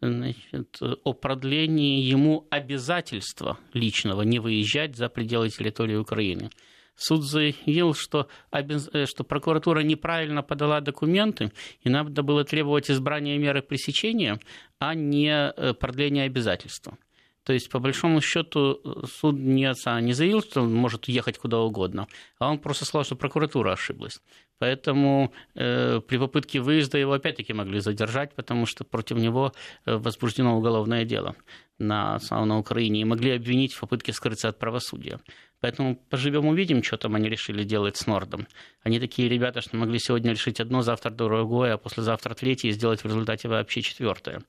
значит, 0.01 0.79
о 1.03 1.13
продлении 1.13 2.01
ему 2.01 2.47
обязательства 2.49 3.59
личного 3.73 4.23
не 4.23 4.39
выезжать 4.39 4.95
за 4.95 5.09
пределы 5.09 5.49
территории 5.49 5.97
Украины. 5.97 6.49
Суд 6.95 7.23
заявил, 7.23 7.93
что, 7.93 8.29
э, 8.51 9.05
что 9.05 9.23
прокуратура 9.23 9.81
неправильно 9.81 10.41
подала 10.41 10.81
документы, 10.81 11.51
и 11.83 11.89
надо 11.89 12.23
было 12.23 12.43
требовать 12.43 12.89
избрания 12.89 13.37
меры 13.37 13.61
пресечения, 13.61 14.39
а 14.79 14.95
не 14.95 15.29
э, 15.29 15.75
продления 15.75 16.23
обязательства. 16.23 16.97
То 17.43 17.53
есть, 17.53 17.69
по 17.69 17.79
большому 17.79 18.21
счету, 18.21 18.79
суд 19.05 19.35
не, 19.35 19.73
не 20.01 20.13
заявил, 20.13 20.41
что 20.41 20.61
он 20.61 20.73
может 20.73 21.07
ехать 21.07 21.37
куда 21.37 21.59
угодно, 21.59 22.07
а 22.37 22.49
он 22.49 22.59
просто 22.59 22.85
сказал, 22.85 23.05
что 23.05 23.15
прокуратура 23.15 23.71
ошиблась. 23.71 24.21
Поэтому 24.59 25.33
э, 25.55 26.01
при 26.01 26.17
попытке 26.17 26.59
выезда 26.59 26.97
его 26.97 27.13
опять-таки 27.13 27.53
могли 27.53 27.79
задержать, 27.79 28.35
потому 28.35 28.65
что 28.65 28.83
против 28.83 29.17
него 29.17 29.53
э, 29.85 29.95
возбуждено 29.95 30.57
уголовное 30.57 31.05
дело 31.05 31.35
на, 31.77 32.19
на 32.29 32.59
Украине 32.59 33.01
и 33.01 33.05
могли 33.05 33.31
обвинить 33.31 33.73
в 33.73 33.79
попытке 33.79 34.11
скрыться 34.11 34.49
от 34.49 34.59
правосудия. 34.59 35.21
Поэтому 35.61 35.95
поживем 35.95 36.45
увидим, 36.45 36.83
что 36.83 36.97
там 36.97 37.15
они 37.15 37.29
решили 37.29 37.63
делать 37.63 37.95
с 37.95 38.05
Нордом. 38.05 38.47
Они 38.83 38.99
такие 38.99 39.29
ребята, 39.29 39.61
что 39.61 39.77
могли 39.77 39.97
сегодня 39.97 40.31
решить 40.31 40.59
одно, 40.59 40.81
завтра 40.81 41.09
другое, 41.09 41.73
а 41.73 41.77
послезавтра 41.77 42.33
третье 42.33 42.67
и 42.67 42.71
сделать 42.71 43.01
в 43.01 43.05
результате 43.05 43.47
вообще 43.47 43.81
четвертое 43.81 44.41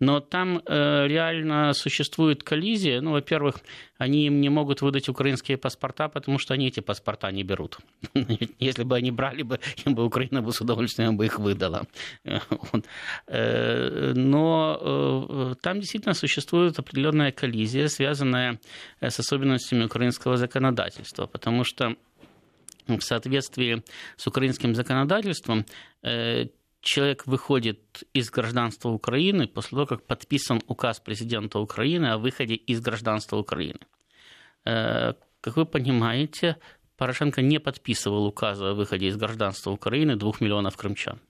но 0.00 0.20
там 0.20 0.62
э, 0.66 1.06
реально 1.06 1.72
существует 1.72 2.42
коллизия. 2.42 3.00
Ну, 3.00 3.12
во-первых, 3.12 3.60
они 3.98 4.26
им 4.26 4.40
не 4.40 4.50
могут 4.50 4.82
выдать 4.82 5.08
украинские 5.08 5.56
паспорта, 5.56 6.08
потому 6.08 6.38
что 6.38 6.54
они 6.54 6.68
эти 6.68 6.80
паспорта 6.80 7.30
не 7.32 7.44
берут. 7.44 7.78
Если 8.58 8.84
бы 8.84 8.96
они 8.96 9.10
брали 9.10 9.42
бы, 9.42 9.58
им 9.86 9.94
бы 9.94 10.04
Украина 10.04 10.42
бы 10.42 10.52
с 10.52 10.60
удовольствием 10.60 11.16
бы 11.16 11.26
их 11.26 11.38
выдала. 11.38 11.86
Э, 13.28 14.12
но 14.14 14.78
э, 14.80 15.54
там 15.60 15.80
действительно 15.80 16.14
существует 16.14 16.78
определенная 16.78 17.32
коллизия, 17.32 17.88
связанная 17.88 18.58
э, 19.00 19.10
с 19.10 19.18
особенностями 19.18 19.84
украинского 19.84 20.36
законодательства, 20.36 21.26
потому 21.26 21.64
что 21.64 21.96
в 22.86 23.00
соответствии 23.00 23.82
с 24.16 24.26
украинским 24.26 24.74
законодательством 24.74 25.64
человек 26.86 27.26
выходит 27.26 28.04
из 28.14 28.30
гражданства 28.30 28.88
Украины 28.90 29.46
после 29.46 29.70
того, 29.70 29.86
как 29.86 30.06
подписан 30.06 30.62
указ 30.66 31.00
президента 31.00 31.58
Украины 31.58 32.06
о 32.06 32.18
выходе 32.18 32.54
из 32.54 32.80
гражданства 32.80 33.36
Украины. 33.36 33.80
Э, 34.64 35.14
как 35.40 35.56
вы 35.56 35.66
понимаете, 35.66 36.56
Порошенко 36.96 37.42
не 37.42 37.60
подписывал 37.60 38.26
указа 38.26 38.70
о 38.70 38.74
выходе 38.74 39.08
из 39.08 39.16
гражданства 39.16 39.70
Украины 39.70 40.16
двух 40.16 40.40
миллионов 40.40 40.76
крымчан. 40.76 41.20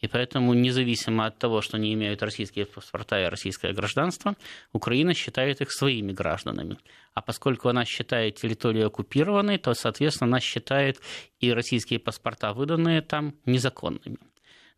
И 0.00 0.08
поэтому, 0.08 0.52
независимо 0.52 1.24
от 1.24 1.38
того, 1.38 1.62
что 1.62 1.78
они 1.78 1.94
имеют 1.94 2.22
российские 2.22 2.66
паспорта 2.66 3.18
и 3.22 3.30
российское 3.30 3.72
гражданство, 3.72 4.36
Украина 4.72 5.14
считает 5.14 5.62
их 5.62 5.72
своими 5.72 6.12
гражданами. 6.12 6.76
А 7.14 7.22
поскольку 7.22 7.70
она 7.70 7.86
считает 7.86 8.34
территорию 8.34 8.88
оккупированной, 8.88 9.56
то, 9.56 9.72
соответственно, 9.72 10.28
она 10.28 10.40
считает 10.40 11.00
и 11.40 11.50
российские 11.50 11.98
паспорта, 11.98 12.52
выданные 12.52 13.00
там, 13.00 13.34
незаконными. 13.46 14.18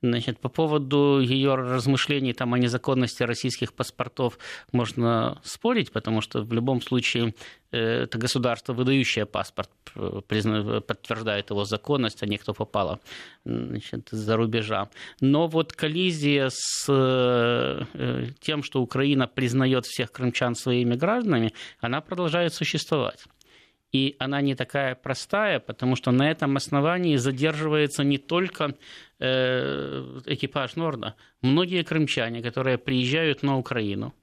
Значит, 0.01 0.39
по 0.39 0.49
поводу 0.49 1.19
ее 1.21 1.57
размышлений 1.57 2.33
там, 2.33 2.55
о 2.55 2.59
незаконности 2.59 3.25
российских 3.25 3.73
паспортов 3.73 4.39
можно 4.71 5.41
спорить, 5.43 5.91
потому 5.91 6.21
что 6.21 6.43
в 6.43 6.53
любом 6.53 6.81
случае 6.81 7.35
э, 7.73 8.05
это 8.05 8.17
государство, 8.17 8.73
выдающее 8.73 9.27
паспорт, 9.27 9.71
подтверждает 9.95 11.51
его 11.51 11.65
законность, 11.65 12.23
а 12.23 12.27
не 12.27 12.39
кто 12.39 12.55
попало 12.55 13.01
значит, 13.45 14.13
из-за 14.13 14.37
рубежа. 14.37 14.89
Но 15.21 15.49
вот 15.49 15.73
коллизия 15.73 16.49
с 16.53 16.87
э, 16.89 18.27
тем, 18.41 18.63
что 18.63 18.81
Украина 18.81 19.27
признает 19.27 19.85
всех 19.85 20.13
крымчан 20.13 20.55
своими 20.55 20.95
гражданами, 20.95 21.53
она 21.81 22.01
продолжает 22.01 22.55
существовать. 22.55 23.27
И 23.91 24.17
она 24.19 24.43
не 24.43 24.55
такая 24.55 24.95
простая, 24.95 25.61
потому 25.61 25.97
что 25.97 26.11
на 26.11 26.31
этом 26.31 26.57
основании 26.57 27.17
задерживается 27.17 28.05
не 28.05 28.19
только 28.19 28.75
э, 29.19 30.21
экипаж 30.27 30.77
Норда. 30.77 31.15
Многие 31.41 31.83
крымчане, 31.85 32.43
которые 32.43 32.77
приезжают 32.77 33.43
на 33.43 33.57
Украину 33.57 34.15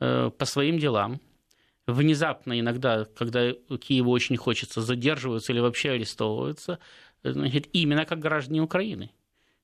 э, 0.00 0.30
по 0.36 0.44
своим 0.44 0.78
делам, 0.78 1.20
внезапно 1.86 2.60
иногда, 2.60 3.06
когда 3.16 3.52
Киеву 3.52 4.10
очень 4.10 4.36
хочется, 4.36 4.82
задерживаются 4.82 5.52
или 5.52 5.60
вообще 5.60 5.92
арестовываются, 5.92 6.78
значит, 7.22 7.68
именно 7.72 8.04
как 8.04 8.18
граждане 8.18 8.60
Украины. 8.60 9.10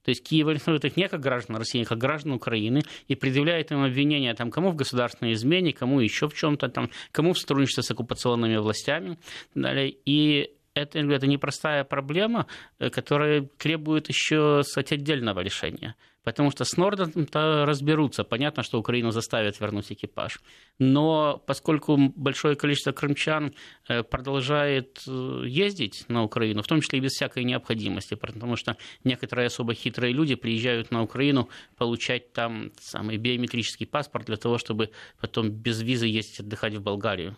То 0.07 0.11
есть 0.11 0.23
Киев 0.23 0.47
арестует 0.47 0.85
их 0.85 0.97
не 0.97 1.09
как 1.09 1.21
граждан 1.21 1.57
России, 1.57 1.83
а 1.83 1.85
как 1.85 1.99
граждан 1.99 2.33
Украины 2.33 2.83
и 3.09 3.17
предъявляет 3.17 3.73
им 3.73 3.83
обвинения 3.83 4.33
там, 4.35 4.53
кому 4.53 4.71
в 4.71 4.77
государственной 4.77 5.33
измене, 5.33 5.73
кому 5.73 5.99
еще 5.99 6.29
в 6.29 6.35
чем-то, 6.35 6.69
там, 6.69 6.91
кому 7.11 7.33
в 7.33 7.39
сотрудничестве 7.41 7.83
с 7.83 7.91
оккупационными 7.91 8.57
властями. 8.57 9.19
Далее. 9.57 9.93
И 10.05 10.56
это, 10.77 10.99
это 10.99 11.27
непростая 11.27 11.85
проблема, 11.85 12.47
э, 12.79 12.91
которая 12.91 13.43
требует 13.59 14.09
еще 14.09 14.61
кстати, 14.63 14.95
отдельного 14.95 15.41
решения. 15.41 15.97
Потому 16.23 16.51
что 16.51 16.65
с 16.65 16.77
Нордом-то 16.77 17.65
разберутся. 17.67 18.25
Понятно, 18.25 18.65
что 18.65 18.81
Украину 18.81 19.13
заставят 19.13 19.61
вернуть 19.61 19.93
экипаж. 19.93 20.41
Но 20.79 21.41
поскольку 21.47 21.97
большое 22.17 22.57
количество 22.57 22.93
крымчан 22.93 23.55
э, 23.89 24.03
продолжает 24.03 25.03
э, 25.07 25.43
ездить 25.47 26.05
на 26.09 26.25
Украину, 26.25 26.63
в 26.63 26.67
том 26.67 26.81
числе 26.81 26.99
и 26.99 27.03
без 27.03 27.13
всякой 27.13 27.45
необходимости, 27.45 28.15
потому 28.15 28.57
что 28.57 28.77
некоторые 29.05 29.47
особо 29.47 29.75
хитрые 29.75 30.13
люди 30.13 30.35
приезжают 30.35 30.91
на 30.91 31.03
Украину 31.03 31.49
получать 31.77 32.33
там 32.33 32.73
самый 32.81 33.17
биометрический 33.19 33.87
паспорт 33.87 34.27
для 34.27 34.37
того, 34.37 34.59
чтобы 34.59 34.91
потом 35.21 35.51
без 35.51 35.81
визы 35.81 36.07
ездить 36.07 36.41
отдыхать 36.41 36.75
в 36.75 36.83
Болгарию 36.83 37.37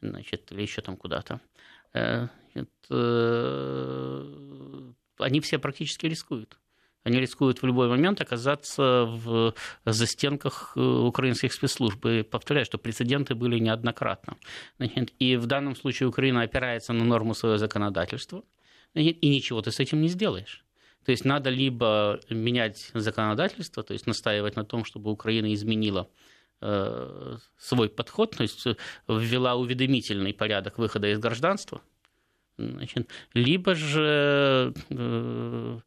значит, 0.00 0.50
или 0.52 0.62
еще 0.62 0.80
там 0.80 0.96
куда-то. 0.96 1.40
Э, 2.90 4.24
они 5.18 5.40
все 5.40 5.58
практически 5.58 6.06
рискуют. 6.06 6.58
Они 7.04 7.18
рискуют 7.18 7.62
в 7.62 7.66
любой 7.66 7.88
момент 7.88 8.20
оказаться 8.20 9.04
в 9.06 9.54
застенках 9.84 10.72
э, 10.76 10.80
украинских 10.80 11.52
спецслужб. 11.52 12.06
И 12.06 12.22
повторяю, 12.22 12.64
что 12.64 12.78
прецеденты 12.78 13.34
были 13.34 13.58
неоднократно. 13.58 14.36
И 15.18 15.36
в 15.36 15.46
данном 15.46 15.74
случае 15.74 16.08
Украина 16.08 16.42
опирается 16.42 16.92
на 16.92 17.04
норму 17.04 17.34
своего 17.34 17.58
законодательства, 17.58 18.44
и 18.94 19.28
ничего 19.28 19.62
ты 19.62 19.70
с 19.70 19.80
этим 19.80 20.00
не 20.00 20.08
сделаешь. 20.08 20.64
То 21.04 21.10
есть 21.10 21.24
надо 21.24 21.50
либо 21.50 22.20
менять 22.30 22.90
законодательство, 22.94 23.82
то 23.82 23.92
есть 23.92 24.06
настаивать 24.06 24.56
на 24.56 24.64
том, 24.64 24.84
чтобы 24.84 25.10
Украина 25.10 25.52
изменила 25.52 26.08
э, 26.60 27.36
свой 27.58 27.88
подход, 27.88 28.36
то 28.36 28.42
есть 28.44 28.64
ввела 29.08 29.56
уведомительный 29.56 30.32
порядок 30.32 30.78
выхода 30.78 31.08
из 31.08 31.18
гражданства, 31.18 31.80
значит, 32.58 33.08
либо 33.34 33.74
же 33.74 34.74
э, 34.90 35.78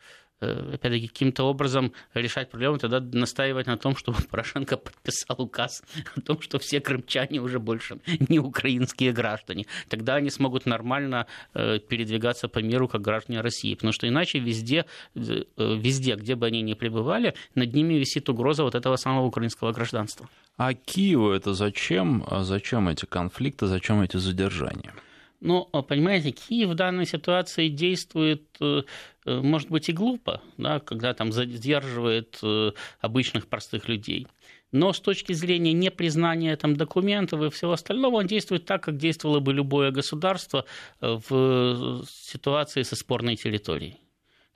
Э, 0.41 0.74
опять-таки, 0.74 1.07
каким-то 1.07 1.43
образом 1.43 1.93
решать 2.13 2.49
проблему, 2.49 2.78
тогда 2.78 2.99
настаивать 2.99 3.68
на 3.68 3.78
том, 3.78 3.95
чтобы 3.95 4.18
Порошенко 4.30 4.78
подписал 4.78 5.41
указ 5.41 5.84
о 6.16 6.22
том, 6.22 6.41
что 6.41 6.59
все 6.59 6.82
крымчане 6.82 7.39
уже 7.39 7.59
больше 7.59 7.97
не 8.30 8.39
украинские 8.39 9.13
граждане. 9.13 9.66
Тогда 9.88 10.16
они 10.16 10.30
смогут 10.30 10.66
нормально 10.66 11.28
э, 11.53 11.80
передвигаться 11.80 12.47
по 12.47 12.59
миру 12.59 12.88
как 12.88 13.01
граждане 13.01 13.41
России. 13.41 13.76
Потому 13.76 13.93
что 13.93 14.07
иначе 14.07 14.39
везде, 14.39 14.86
везде, 15.16 16.16
где 16.16 16.36
бы 16.36 16.47
они 16.47 16.61
ни 16.61 16.74
пребывали, 16.74 17.34
над 17.55 17.74
ними 17.74 17.93
висит 17.93 18.30
угроза 18.30 18.63
вот 18.63 18.76
этого 18.76 18.97
самого 18.97 19.26
украинского 19.26 19.72
гражданства. 19.72 20.30
А 20.57 20.74
Киеву 20.74 21.32
это 21.32 21.53
зачем? 21.53 22.26
А 22.28 22.43
зачем 22.43 22.89
эти 22.89 23.05
конфликты, 23.05 23.68
зачем 23.68 24.01
эти 24.01 24.18
задержания? 24.18 24.93
Но, 25.41 25.69
ну, 25.73 25.83
понимаете, 25.83 26.31
Киев 26.31 26.69
в 26.69 26.75
данной 26.75 27.05
ситуации 27.05 27.67
действует, 27.67 28.43
э, 28.59 28.83
э, 29.25 29.41
может 29.41 29.69
быть, 29.69 29.89
и 29.89 29.93
глупо, 29.93 30.41
да, 30.57 30.79
когда 30.79 31.13
там 31.13 31.31
задерживает 31.31 32.39
э, 32.41 32.71
обычных 32.99 33.47
простых 33.47 33.88
людей. 33.88 34.27
Но 34.71 34.91
с 34.91 34.99
точки 34.99 35.33
зрения 35.33 35.73
непризнания 35.73 36.55
там, 36.55 36.75
документов 36.75 37.41
и 37.41 37.49
всего 37.49 37.73
остального, 37.73 38.15
он 38.15 38.27
действует 38.27 38.65
так, 38.65 38.83
как 38.83 38.97
действовало 38.97 39.39
бы 39.39 39.53
любое 39.53 39.91
государство 39.91 40.65
в 40.99 42.03
ситуации 42.09 42.81
со 42.81 42.95
спорной 42.95 43.36
территорией. 43.36 44.05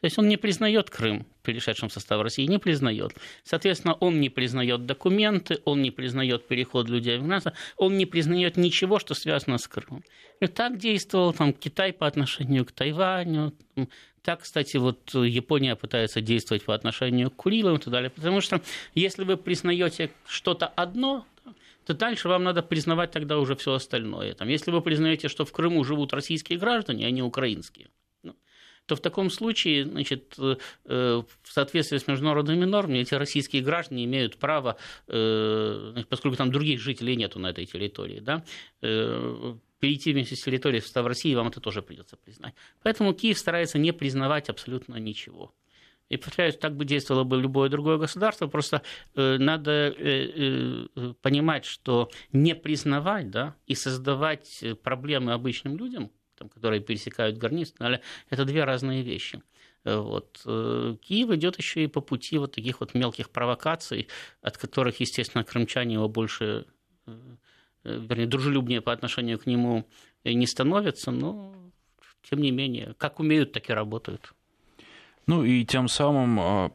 То 0.02 0.06
есть 0.06 0.18
он 0.18 0.30
не 0.30 0.38
признает 0.38 0.90
Крым, 0.90 1.26
перешедшим 1.44 1.90
в 1.90 1.94
состав 1.94 2.22
России, 2.22 2.46
не 2.46 2.58
признает. 2.58 3.14
Соответственно, 3.44 3.96
он 3.96 4.22
не 4.22 4.30
признает 4.30 4.86
документы, 4.86 5.60
он 5.66 5.82
не 5.82 5.92
признает 5.92 6.48
переход 6.48 6.88
людей 6.88 7.18
в 7.18 7.28
НАТО, 7.28 7.54
он 7.76 7.98
не 7.98 8.06
признает 8.06 8.56
ничего, 8.56 9.00
что 9.00 9.14
связано 9.14 9.58
с 9.58 9.68
Крымом. 9.68 10.04
И 10.40 10.48
так 10.48 10.78
действовал 10.78 11.34
там, 11.34 11.52
Китай 11.52 11.92
по 11.92 12.08
отношению 12.08 12.66
к 12.66 12.72
Тайваню. 12.72 13.54
Так, 14.22 14.42
кстати, 14.42 14.78
вот 14.78 15.14
Япония 15.14 15.76
пытается 15.76 16.22
действовать 16.22 16.64
по 16.64 16.74
отношению 16.74 17.30
к 17.30 17.36
Курилам 17.36 17.76
и 17.76 17.80
так 17.80 17.92
далее. 17.92 18.10
Потому 18.10 18.40
что 18.40 18.62
если 18.96 19.26
вы 19.26 19.36
признаете 19.36 20.12
что-то 20.26 20.68
одно, 20.68 21.26
то 21.86 21.94
дальше 21.94 22.30
вам 22.30 22.44
надо 22.44 22.62
признавать 22.62 23.12
тогда 23.12 23.38
уже 23.38 23.56
все 23.56 23.74
остальное. 23.74 24.34
Там, 24.34 24.48
если 24.48 24.72
вы 24.72 24.82
признаете, 24.82 25.28
что 25.28 25.44
в 25.44 25.52
Крыму 25.52 25.84
живут 25.84 26.14
российские 26.14 26.60
граждане, 26.60 27.08
а 27.08 27.12
не 27.12 27.24
украинские, 27.24 27.88
то 28.90 28.96
в 28.96 29.02
таком 29.02 29.30
случае, 29.30 29.86
значит, 29.86 30.36
э, 30.40 30.56
в 30.84 31.54
соответствии 31.54 31.98
с 31.98 32.08
международными 32.08 32.66
нормами, 32.66 32.98
эти 32.98 33.14
российские 33.14 33.62
граждане 33.62 34.06
имеют 34.06 34.38
право, 34.38 34.78
э, 35.08 36.04
поскольку 36.10 36.38
там 36.38 36.52
других 36.52 36.82
жителей 36.82 37.16
нету 37.16 37.40
на 37.40 37.52
этой 37.52 37.66
территории, 37.68 38.20
да, 38.20 38.44
э, 38.82 39.56
перейти 39.80 40.12
вместе 40.12 40.36
с 40.36 40.42
территорией 40.42 40.82
в 40.82 40.86
состав 40.86 41.06
России, 41.06 41.36
вам 41.36 41.50
это 41.50 41.62
тоже 41.62 41.84
придется 41.84 42.18
признать. 42.18 42.56
Поэтому 42.82 43.14
Киев 43.14 43.38
старается 43.38 43.78
не 43.78 43.94
признавать 43.94 44.50
абсолютно 44.50 44.96
ничего. 44.96 45.54
И 46.10 46.18
повторяю, 46.18 46.54
так 46.54 46.76
бы 46.76 46.86
действовало 46.86 47.24
бы 47.24 47.40
любое 47.40 47.70
другое 47.70 47.98
государство, 47.98 48.48
просто 48.48 48.82
э, 49.14 49.38
надо 49.38 49.72
э, 49.72 50.88
э, 50.96 51.14
понимать, 51.22 51.66
что 51.66 52.10
не 52.34 52.56
признавать 52.56 53.30
да, 53.30 53.56
и 53.68 53.76
создавать 53.76 54.64
проблемы 54.82 55.34
обычным 55.34 55.78
людям 55.78 56.12
там, 56.40 56.50
которые 56.50 56.82
пересекают 56.82 57.38
границу, 57.38 57.74
это 58.30 58.46
две 58.46 58.64
разные 58.64 59.04
вещи. 59.04 59.42
Э, 59.84 59.98
вот. 59.98 60.42
Э, 60.46 60.96
Киев 61.02 61.30
идет 61.32 61.58
еще 61.58 61.84
и 61.84 61.88
по 61.88 62.02
пути 62.02 62.38
вот 62.38 62.54
таких 62.54 62.80
вот 62.80 62.94
мелких 62.94 63.30
провокаций, 63.30 64.08
от 64.42 64.58
которых, 64.58 65.00
естественно, 65.00 65.44
крымчане 65.44 65.96
его 65.96 66.10
больше, 66.10 66.66
э, 67.06 67.12
вернее, 67.84 68.28
дружелюбнее 68.28 68.82
по 68.82 68.92
отношению 68.92 69.40
к 69.40 69.46
нему 69.46 69.88
не 70.26 70.48
становятся, 70.48 71.12
но 71.12 71.56
тем 72.30 72.42
не 72.42 72.52
менее, 72.52 72.94
как 72.98 73.20
умеют, 73.20 73.54
так 73.54 73.70
и 73.70 73.74
работают. 73.74 74.34
Ну 75.28 75.44
и 75.46 75.64
тем 75.64 75.88
самым 75.88 76.40
а, 76.40 76.72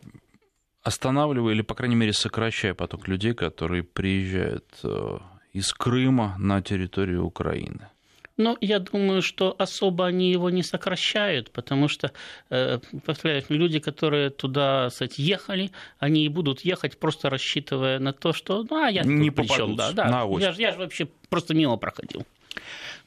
останавливая 0.83 1.55
или, 1.55 1.62
по 1.62 1.75
крайней 1.75 1.97
мере, 1.97 2.12
сокращая 2.12 2.75
поток 2.75 3.07
людей, 3.09 3.35
которые 3.35 3.83
приезжают 3.83 4.81
из 5.53 5.73
Крыма 5.73 6.37
на 6.39 6.62
территорию 6.62 7.25
Украины. 7.27 7.91
Но 8.37 8.57
я 8.61 8.80
думаю, 8.80 9.22
что 9.22 9.55
особо 9.59 10.07
они 10.07 10.32
его 10.32 10.51
не 10.51 10.62
сокращают, 10.62 11.53
потому 11.53 11.89
что, 11.89 12.12
э, 12.51 12.80
повторяю, 13.05 13.45
люди, 13.49 13.78
которые 13.78 14.30
туда, 14.30 14.89
кстати, 14.91 15.20
ехали, 15.20 15.70
они 15.99 16.24
и 16.24 16.28
будут 16.28 16.62
ехать, 16.62 16.99
просто 16.99 17.30
рассчитывая 17.30 17.99
на 17.99 18.12
то, 18.12 18.32
что, 18.32 18.64
ну, 18.68 18.85
а 18.85 18.91
я 18.91 19.03
не 19.03 19.30
причем, 19.30 19.76
да, 19.76 19.93
да, 19.93 20.09
на 20.09 20.41
я, 20.41 20.51
я 20.51 20.72
же 20.72 20.78
вообще 20.78 21.09
просто 21.28 21.55
мимо 21.55 21.76
проходил. 21.76 22.26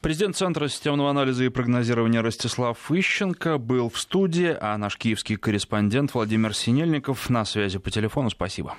Президент 0.00 0.36
Центра 0.36 0.68
системного 0.68 1.10
анализа 1.10 1.44
и 1.44 1.48
прогнозирования 1.48 2.22
Ростислав 2.22 2.90
Ищенко 2.90 3.58
был 3.58 3.90
в 3.90 3.98
студии, 3.98 4.56
а 4.60 4.78
наш 4.78 4.96
киевский 4.96 5.36
корреспондент 5.36 6.14
Владимир 6.14 6.54
Синельников 6.54 7.28
на 7.28 7.44
связи 7.44 7.78
по 7.78 7.90
телефону. 7.90 8.30
Спасибо. 8.30 8.76